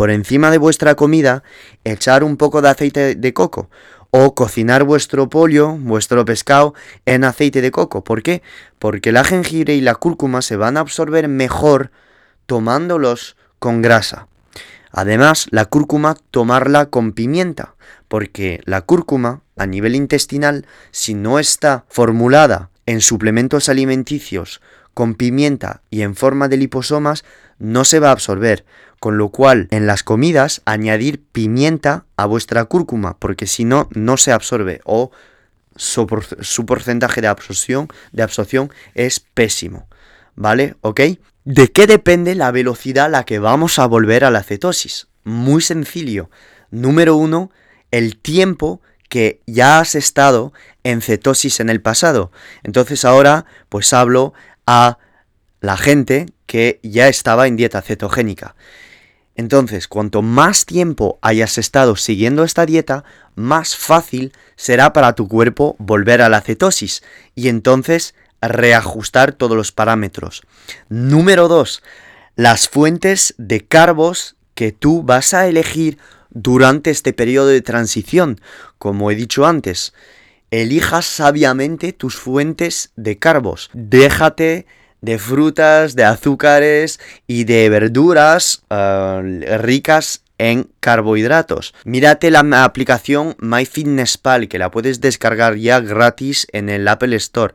por 0.00 0.10
encima 0.10 0.50
de 0.50 0.56
vuestra 0.56 0.94
comida 0.94 1.42
echar 1.84 2.24
un 2.24 2.38
poco 2.38 2.62
de 2.62 2.70
aceite 2.70 3.16
de 3.16 3.34
coco 3.34 3.68
o 4.08 4.34
cocinar 4.34 4.84
vuestro 4.84 5.28
pollo, 5.28 5.72
vuestro 5.72 6.24
pescado 6.24 6.72
en 7.04 7.22
aceite 7.22 7.60
de 7.60 7.70
coco. 7.70 8.02
¿Por 8.02 8.22
qué? 8.22 8.40
Porque 8.78 9.12
la 9.12 9.24
jengibre 9.24 9.74
y 9.74 9.82
la 9.82 9.94
cúrcuma 9.94 10.40
se 10.40 10.56
van 10.56 10.78
a 10.78 10.80
absorber 10.80 11.28
mejor 11.28 11.90
tomándolos 12.46 13.36
con 13.58 13.82
grasa. 13.82 14.26
Además, 14.90 15.48
la 15.50 15.66
cúrcuma 15.66 16.16
tomarla 16.30 16.86
con 16.86 17.12
pimienta, 17.12 17.74
porque 18.08 18.62
la 18.64 18.80
cúrcuma 18.80 19.42
a 19.58 19.66
nivel 19.66 19.94
intestinal, 19.94 20.64
si 20.92 21.12
no 21.12 21.38
está 21.38 21.84
formulada 21.90 22.70
en 22.86 23.02
suplementos 23.02 23.68
alimenticios 23.68 24.62
con 24.94 25.14
pimienta 25.14 25.82
y 25.90 26.00
en 26.02 26.16
forma 26.16 26.48
de 26.48 26.56
liposomas, 26.56 27.22
no 27.58 27.84
se 27.84 28.00
va 28.00 28.08
a 28.08 28.12
absorber. 28.12 28.64
Con 29.00 29.16
lo 29.16 29.30
cual, 29.30 29.66
en 29.70 29.86
las 29.86 30.02
comidas, 30.02 30.60
añadir 30.66 31.24
pimienta 31.32 32.04
a 32.16 32.26
vuestra 32.26 32.66
cúrcuma, 32.66 33.16
porque 33.18 33.46
si 33.46 33.64
no, 33.64 33.88
no 33.92 34.18
se 34.18 34.30
absorbe 34.30 34.82
o 34.84 35.10
su, 35.74 36.06
porcentaje 36.66 37.22
de 37.22 37.26
absorción, 37.26 37.88
de 38.12 38.22
absorción 38.22 38.70
es 38.94 39.20
pésimo. 39.20 39.88
¿Vale? 40.36 40.76
¿Ok? 40.82 41.00
¿De 41.44 41.72
qué 41.72 41.86
depende 41.86 42.34
la 42.34 42.50
velocidad 42.50 43.06
a 43.06 43.08
la 43.08 43.24
que 43.24 43.38
vamos 43.38 43.78
a 43.78 43.86
volver 43.86 44.24
a 44.24 44.30
la 44.30 44.42
cetosis? 44.42 45.08
Muy 45.24 45.62
sencillo. 45.62 46.30
Número 46.70 47.16
uno, 47.16 47.50
el 47.90 48.18
tiempo 48.18 48.82
que 49.08 49.40
ya 49.46 49.80
has 49.80 49.94
estado 49.94 50.52
en 50.84 51.00
cetosis 51.00 51.60
en 51.60 51.70
el 51.70 51.80
pasado. 51.80 52.30
Entonces 52.62 53.04
ahora 53.04 53.46
pues 53.68 53.92
hablo 53.92 54.34
a 54.66 54.98
la 55.60 55.76
gente 55.76 56.26
que 56.46 56.80
ya 56.82 57.08
estaba 57.08 57.46
en 57.46 57.56
dieta 57.56 57.82
cetogénica. 57.82 58.54
Entonces, 59.40 59.88
cuanto 59.88 60.20
más 60.20 60.66
tiempo 60.66 61.18
hayas 61.22 61.56
estado 61.56 61.96
siguiendo 61.96 62.44
esta 62.44 62.66
dieta, 62.66 63.04
más 63.36 63.74
fácil 63.74 64.34
será 64.54 64.92
para 64.92 65.14
tu 65.14 65.28
cuerpo 65.28 65.76
volver 65.78 66.20
a 66.20 66.28
la 66.28 66.42
cetosis 66.42 67.02
y 67.34 67.48
entonces 67.48 68.14
reajustar 68.42 69.32
todos 69.32 69.56
los 69.56 69.72
parámetros. 69.72 70.42
Número 70.90 71.48
2. 71.48 71.82
Las 72.36 72.68
fuentes 72.68 73.34
de 73.38 73.64
carbos 73.66 74.36
que 74.54 74.72
tú 74.72 75.02
vas 75.02 75.32
a 75.32 75.46
elegir 75.48 75.96
durante 76.28 76.90
este 76.90 77.14
periodo 77.14 77.46
de 77.46 77.62
transición. 77.62 78.42
Como 78.76 79.10
he 79.10 79.14
dicho 79.14 79.46
antes, 79.46 79.94
elijas 80.50 81.06
sabiamente 81.06 81.94
tus 81.94 82.14
fuentes 82.14 82.92
de 82.94 83.18
carbos. 83.18 83.70
Déjate 83.72 84.66
de 85.00 85.18
frutas, 85.18 85.96
de 85.96 86.04
azúcares 86.04 87.00
y 87.26 87.44
de 87.44 87.68
verduras 87.68 88.62
eh, 88.70 89.58
ricas 89.58 90.22
en 90.38 90.68
carbohidratos. 90.80 91.74
Mírate 91.84 92.30
la 92.30 92.64
aplicación 92.64 93.36
MyFitnessPal 93.40 94.48
que 94.48 94.58
la 94.58 94.70
puedes 94.70 95.00
descargar 95.00 95.56
ya 95.56 95.80
gratis 95.80 96.46
en 96.52 96.70
el 96.70 96.88
Apple 96.88 97.14
Store. 97.16 97.52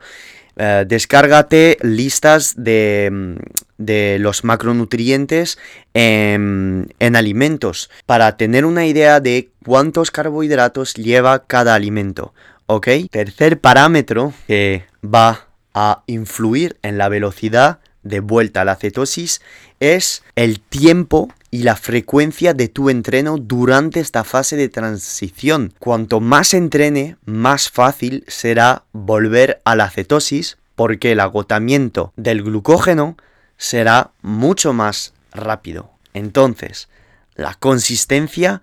Eh, 0.58 0.84
descárgate 0.86 1.76
listas 1.82 2.54
de, 2.56 3.10
mm, 3.12 3.34
de, 3.76 4.18
los 4.18 4.42
macronutrientes 4.42 5.58
en, 5.92 6.94
en 6.98 7.16
alimentos 7.16 7.90
para 8.06 8.38
tener 8.38 8.64
una 8.64 8.86
idea 8.86 9.20
de 9.20 9.50
cuántos 9.64 10.10
carbohidratos 10.10 10.94
lleva 10.94 11.44
cada 11.44 11.74
alimento. 11.74 12.32
¿Ok? 12.66 12.88
Tercer 13.10 13.60
parámetro 13.60 14.32
que 14.46 14.84
va 15.04 15.45
a 15.76 16.02
influir 16.06 16.78
en 16.82 16.96
la 16.96 17.10
velocidad 17.10 17.80
de 18.02 18.20
vuelta 18.20 18.62
a 18.62 18.64
la 18.64 18.76
cetosis 18.76 19.42
es 19.78 20.24
el 20.34 20.58
tiempo 20.58 21.28
y 21.50 21.64
la 21.64 21.76
frecuencia 21.76 22.54
de 22.54 22.68
tu 22.68 22.88
entreno 22.88 23.36
durante 23.36 24.00
esta 24.00 24.24
fase 24.24 24.56
de 24.56 24.70
transición. 24.70 25.74
Cuanto 25.78 26.20
más 26.20 26.54
entrene, 26.54 27.18
más 27.26 27.70
fácil 27.70 28.24
será 28.26 28.84
volver 28.92 29.60
a 29.64 29.76
la 29.76 29.90
cetosis 29.90 30.56
porque 30.76 31.12
el 31.12 31.20
agotamiento 31.20 32.14
del 32.16 32.42
glucógeno 32.42 33.18
será 33.58 34.12
mucho 34.22 34.72
más 34.72 35.12
rápido. 35.32 35.90
Entonces, 36.14 36.88
la 37.34 37.52
consistencia 37.52 38.62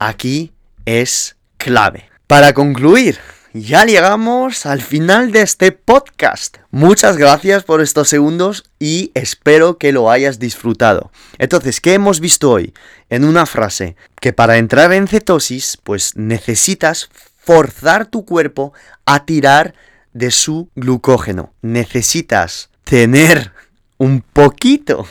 aquí 0.00 0.52
es 0.84 1.36
clave. 1.58 2.10
Para 2.26 2.54
concluir, 2.54 3.18
ya 3.52 3.84
llegamos 3.84 4.64
al 4.66 4.80
final 4.80 5.32
de 5.32 5.42
este 5.42 5.72
podcast. 5.72 6.58
Muchas 6.70 7.16
gracias 7.16 7.64
por 7.64 7.80
estos 7.80 8.08
segundos 8.08 8.64
y 8.78 9.10
espero 9.14 9.76
que 9.76 9.92
lo 9.92 10.10
hayas 10.10 10.38
disfrutado. 10.38 11.10
Entonces, 11.38 11.80
¿qué 11.80 11.94
hemos 11.94 12.20
visto 12.20 12.50
hoy? 12.50 12.72
En 13.08 13.24
una 13.24 13.46
frase, 13.46 13.96
que 14.20 14.32
para 14.32 14.58
entrar 14.58 14.92
en 14.92 15.08
cetosis, 15.08 15.78
pues 15.82 16.16
necesitas 16.16 17.10
forzar 17.38 18.06
tu 18.06 18.24
cuerpo 18.24 18.72
a 19.04 19.24
tirar 19.24 19.74
de 20.12 20.30
su 20.30 20.68
glucógeno. 20.76 21.52
Necesitas 21.62 22.70
tener 22.84 23.52
un 23.98 24.22
poquito 24.22 25.06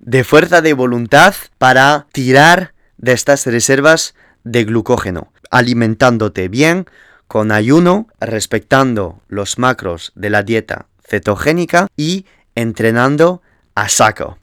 de 0.00 0.24
fuerza 0.24 0.60
de 0.60 0.74
voluntad 0.74 1.34
para 1.56 2.06
tirar 2.12 2.74
de 2.98 3.12
estas 3.12 3.46
reservas 3.46 4.14
de 4.44 4.64
glucógeno, 4.64 5.32
alimentándote 5.50 6.48
bien, 6.48 6.86
con 7.28 7.52
ayuno, 7.52 8.08
respetando 8.20 9.20
los 9.28 9.58
macros 9.58 10.12
de 10.14 10.30
la 10.30 10.42
dieta 10.42 10.86
cetogénica 11.06 11.86
y 11.96 12.26
entrenando 12.54 13.42
a 13.74 13.88
saco. 13.88 14.38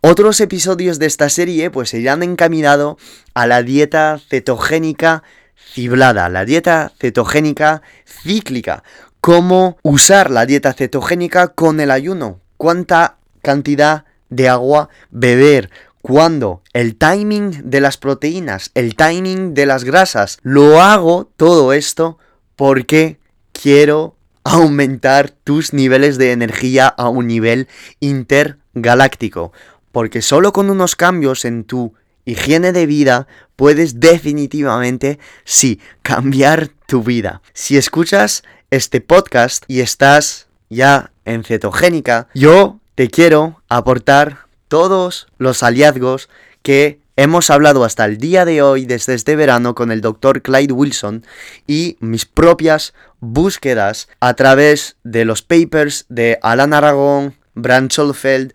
Otros 0.00 0.40
episodios 0.40 1.00
de 1.00 1.06
esta 1.06 1.28
serie 1.28 1.70
pues 1.70 1.88
se 1.88 2.08
han 2.08 2.22
encaminado 2.22 2.98
a 3.34 3.46
la 3.46 3.62
dieta 3.62 4.20
cetogénica 4.28 5.24
ciblada, 5.56 6.28
la 6.28 6.44
dieta 6.44 6.92
cetogénica 7.00 7.82
cíclica, 8.06 8.84
cómo 9.20 9.78
usar 9.82 10.30
la 10.30 10.46
dieta 10.46 10.72
cetogénica 10.72 11.48
con 11.48 11.80
el 11.80 11.90
ayuno, 11.90 12.40
cuánta 12.56 13.16
cantidad 13.42 14.04
de 14.28 14.48
agua 14.48 14.88
beber, 15.10 15.70
cuándo, 16.02 16.62
el 16.72 16.96
timing 16.96 17.70
de 17.70 17.80
las 17.80 17.96
proteínas, 17.96 18.70
el 18.74 18.94
timing 18.96 19.54
de 19.54 19.66
las 19.66 19.84
grasas. 19.84 20.38
Lo 20.42 20.80
hago 20.80 21.30
todo 21.36 21.72
esto 21.72 22.18
porque 22.56 23.18
quiero 23.52 24.16
aumentar 24.44 25.30
tus 25.30 25.72
niveles 25.72 26.18
de 26.18 26.32
energía 26.32 26.88
a 26.88 27.08
un 27.08 27.26
nivel 27.26 27.68
intergaláctico. 28.00 29.52
Porque 29.92 30.22
solo 30.22 30.52
con 30.52 30.70
unos 30.70 30.96
cambios 30.96 31.44
en 31.44 31.64
tu 31.64 31.94
higiene 32.24 32.72
de 32.72 32.86
vida 32.86 33.26
puedes 33.56 34.00
definitivamente, 34.00 35.18
sí, 35.44 35.80
cambiar 36.02 36.68
tu 36.86 37.02
vida. 37.02 37.42
Si 37.52 37.76
escuchas 37.76 38.42
este 38.70 39.00
podcast 39.00 39.64
y 39.66 39.80
estás 39.80 40.48
ya 40.70 41.10
en 41.24 41.44
cetogénica, 41.44 42.28
yo 42.34 42.80
te 42.94 43.08
quiero 43.08 43.62
aportar 43.68 44.47
todos 44.68 45.26
los 45.38 45.60
hallazgos 45.60 46.28
que 46.62 47.00
hemos 47.16 47.50
hablado 47.50 47.84
hasta 47.84 48.04
el 48.04 48.18
día 48.18 48.44
de 48.44 48.62
hoy, 48.62 48.86
desde 48.86 49.14
este 49.14 49.34
verano, 49.34 49.74
con 49.74 49.90
el 49.90 50.00
doctor 50.00 50.42
Clyde 50.42 50.72
Wilson 50.72 51.26
y 51.66 51.96
mis 52.00 52.26
propias 52.26 52.94
búsquedas 53.20 54.08
a 54.20 54.34
través 54.34 54.96
de 55.02 55.24
los 55.24 55.42
papers 55.42 56.06
de 56.08 56.38
Alan 56.42 56.74
Aragón, 56.74 57.34
Brand 57.54 57.90
Schollfeld, 57.90 58.52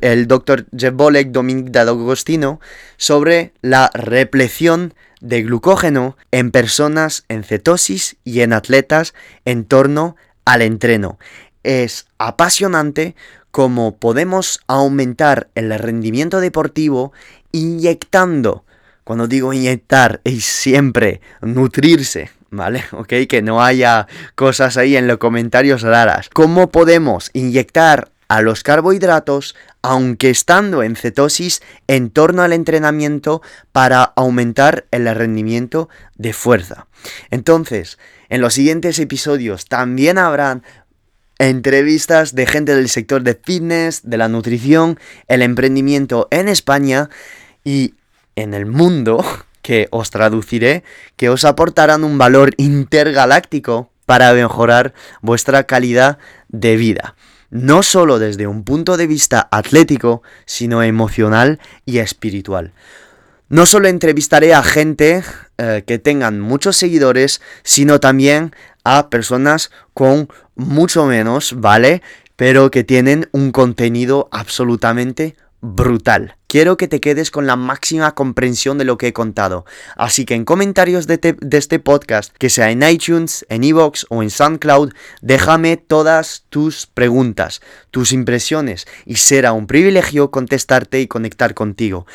el 0.00 0.26
doctor 0.26 0.66
Jeff 0.76 0.94
Bolek, 0.94 1.30
Dominic 1.30 1.70
D'Agostino, 1.70 2.60
sobre 2.96 3.52
la 3.62 3.90
repleción 3.94 4.94
de 5.20 5.42
glucógeno 5.42 6.16
en 6.30 6.50
personas 6.50 7.24
en 7.28 7.44
cetosis 7.44 8.16
y 8.24 8.40
en 8.40 8.52
atletas 8.52 9.14
en 9.44 9.64
torno 9.64 10.16
al 10.44 10.62
entreno. 10.62 11.18
Es 11.62 12.06
apasionante 12.18 13.14
cómo 13.50 13.96
podemos 13.96 14.60
aumentar 14.66 15.48
el 15.54 15.76
rendimiento 15.78 16.40
deportivo 16.40 17.12
inyectando. 17.52 18.64
Cuando 19.04 19.26
digo 19.26 19.52
inyectar, 19.52 20.20
es 20.24 20.44
siempre 20.44 21.20
nutrirse, 21.40 22.30
¿vale? 22.50 22.84
Ok, 22.92 23.12
que 23.28 23.42
no 23.42 23.62
haya 23.62 24.06
cosas 24.34 24.76
ahí 24.76 24.96
en 24.96 25.06
los 25.06 25.18
comentarios 25.18 25.82
raras. 25.82 26.28
¿Cómo 26.28 26.70
podemos 26.70 27.30
inyectar 27.32 28.10
a 28.28 28.42
los 28.42 28.62
carbohidratos, 28.62 29.56
aunque 29.80 30.28
estando 30.28 30.82
en 30.82 30.96
cetosis, 30.96 31.62
en 31.86 32.10
torno 32.10 32.42
al 32.42 32.52
entrenamiento 32.52 33.40
para 33.72 34.02
aumentar 34.02 34.86
el 34.90 35.12
rendimiento 35.14 35.88
de 36.16 36.34
fuerza? 36.34 36.86
Entonces, 37.30 37.98
en 38.28 38.42
los 38.42 38.52
siguientes 38.52 38.98
episodios 38.98 39.64
también 39.64 40.18
habrán 40.18 40.62
entrevistas 41.38 42.34
de 42.34 42.46
gente 42.46 42.74
del 42.74 42.88
sector 42.88 43.22
de 43.22 43.38
fitness, 43.40 44.02
de 44.04 44.16
la 44.16 44.28
nutrición, 44.28 44.98
el 45.28 45.42
emprendimiento 45.42 46.28
en 46.30 46.48
España 46.48 47.08
y 47.64 47.94
en 48.36 48.54
el 48.54 48.66
mundo, 48.66 49.24
que 49.62 49.88
os 49.90 50.10
traduciré, 50.10 50.84
que 51.16 51.28
os 51.28 51.44
aportarán 51.44 52.04
un 52.04 52.18
valor 52.18 52.54
intergaláctico 52.56 53.90
para 54.06 54.32
mejorar 54.32 54.94
vuestra 55.20 55.64
calidad 55.64 56.18
de 56.48 56.76
vida. 56.76 57.14
No 57.50 57.82
solo 57.82 58.18
desde 58.18 58.46
un 58.46 58.64
punto 58.64 58.96
de 58.96 59.06
vista 59.06 59.48
atlético, 59.50 60.22
sino 60.46 60.82
emocional 60.82 61.60
y 61.84 61.98
espiritual. 61.98 62.72
No 63.50 63.64
solo 63.64 63.88
entrevistaré 63.88 64.52
a 64.52 64.62
gente 64.62 65.22
eh, 65.56 65.82
que 65.86 65.98
tengan 65.98 66.40
muchos 66.40 66.76
seguidores, 66.76 67.40
sino 67.62 68.00
también 68.00 68.54
a 68.96 69.10
personas 69.10 69.70
con 69.94 70.28
mucho 70.54 71.04
menos, 71.06 71.54
¿vale? 71.58 72.02
Pero 72.36 72.70
que 72.70 72.84
tienen 72.84 73.28
un 73.32 73.52
contenido 73.52 74.28
absolutamente 74.30 75.36
brutal. 75.60 76.36
Quiero 76.46 76.76
que 76.76 76.88
te 76.88 77.00
quedes 77.00 77.30
con 77.30 77.46
la 77.46 77.56
máxima 77.56 78.14
comprensión 78.14 78.78
de 78.78 78.84
lo 78.84 78.96
que 78.96 79.08
he 79.08 79.12
contado. 79.12 79.66
Así 79.96 80.24
que 80.24 80.34
en 80.34 80.44
comentarios 80.44 81.06
de, 81.06 81.36
este 81.50 81.78
podcast, 81.78 82.34
que 82.38 82.48
sea 82.48 82.70
en 82.70 82.82
iTunes, 82.82 83.44
en 83.48 83.64
Evox 83.64 84.06
o 84.08 84.22
en 84.22 84.30
SoundCloud, 84.30 84.92
déjame 85.20 85.76
todas 85.76 86.44
tus 86.48 86.86
preguntas, 86.86 87.60
tus 87.90 88.12
impresiones 88.12 88.86
y 89.04 89.16
será 89.16 89.52
un 89.52 89.66
privilegio 89.66 90.30
contestarte 90.30 91.00
y 91.00 91.08
conectar 91.08 91.54
contigo. 91.54 92.06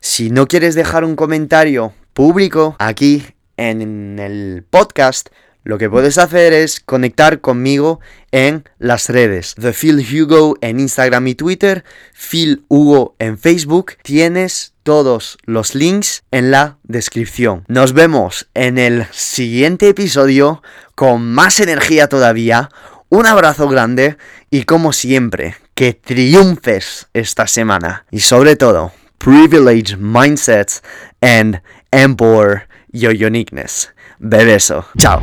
Si 0.00 0.30
no 0.30 0.46
quieres 0.46 0.74
dejar 0.74 1.04
un 1.04 1.16
comentario 1.16 1.94
público 2.12 2.76
aquí 2.78 3.24
en 3.56 4.18
el 4.18 4.64
podcast, 4.68 5.30
Lo 5.64 5.76
que 5.76 5.90
puedes 5.90 6.18
hacer 6.18 6.52
es 6.52 6.80
conectar 6.80 7.40
conmigo 7.40 8.00
en 8.30 8.64
las 8.78 9.08
redes. 9.08 9.54
The 9.60 9.72
Phil 9.72 10.00
Hugo 10.00 10.56
en 10.60 10.80
Instagram 10.80 11.26
y 11.26 11.34
Twitter, 11.34 11.84
Phil 12.14 12.64
Hugo 12.68 13.16
en 13.18 13.38
Facebook. 13.38 13.92
Tienes 14.02 14.72
todos 14.82 15.36
los 15.44 15.74
links 15.74 16.22
en 16.30 16.50
la 16.50 16.78
descripción. 16.84 17.64
Nos 17.68 17.92
vemos 17.92 18.48
en 18.54 18.78
el 18.78 19.06
siguiente 19.10 19.88
episodio 19.88 20.62
con 20.94 21.30
más 21.32 21.60
energía 21.60 22.08
todavía. 22.08 22.70
Un 23.10 23.26
abrazo 23.26 23.68
grande 23.68 24.16
y 24.50 24.64
como 24.64 24.92
siempre, 24.92 25.56
que 25.74 25.92
triunfes 25.92 27.08
esta 27.12 27.46
semana. 27.46 28.06
Y 28.10 28.20
sobre 28.20 28.56
todo, 28.56 28.92
privilege 29.18 29.96
mindsets 29.96 30.82
and 31.20 31.60
empower 31.90 32.68
your 32.90 33.12
uniqueness. 33.12 33.92
Bebeso. 34.18 34.84
Chao. 34.96 35.22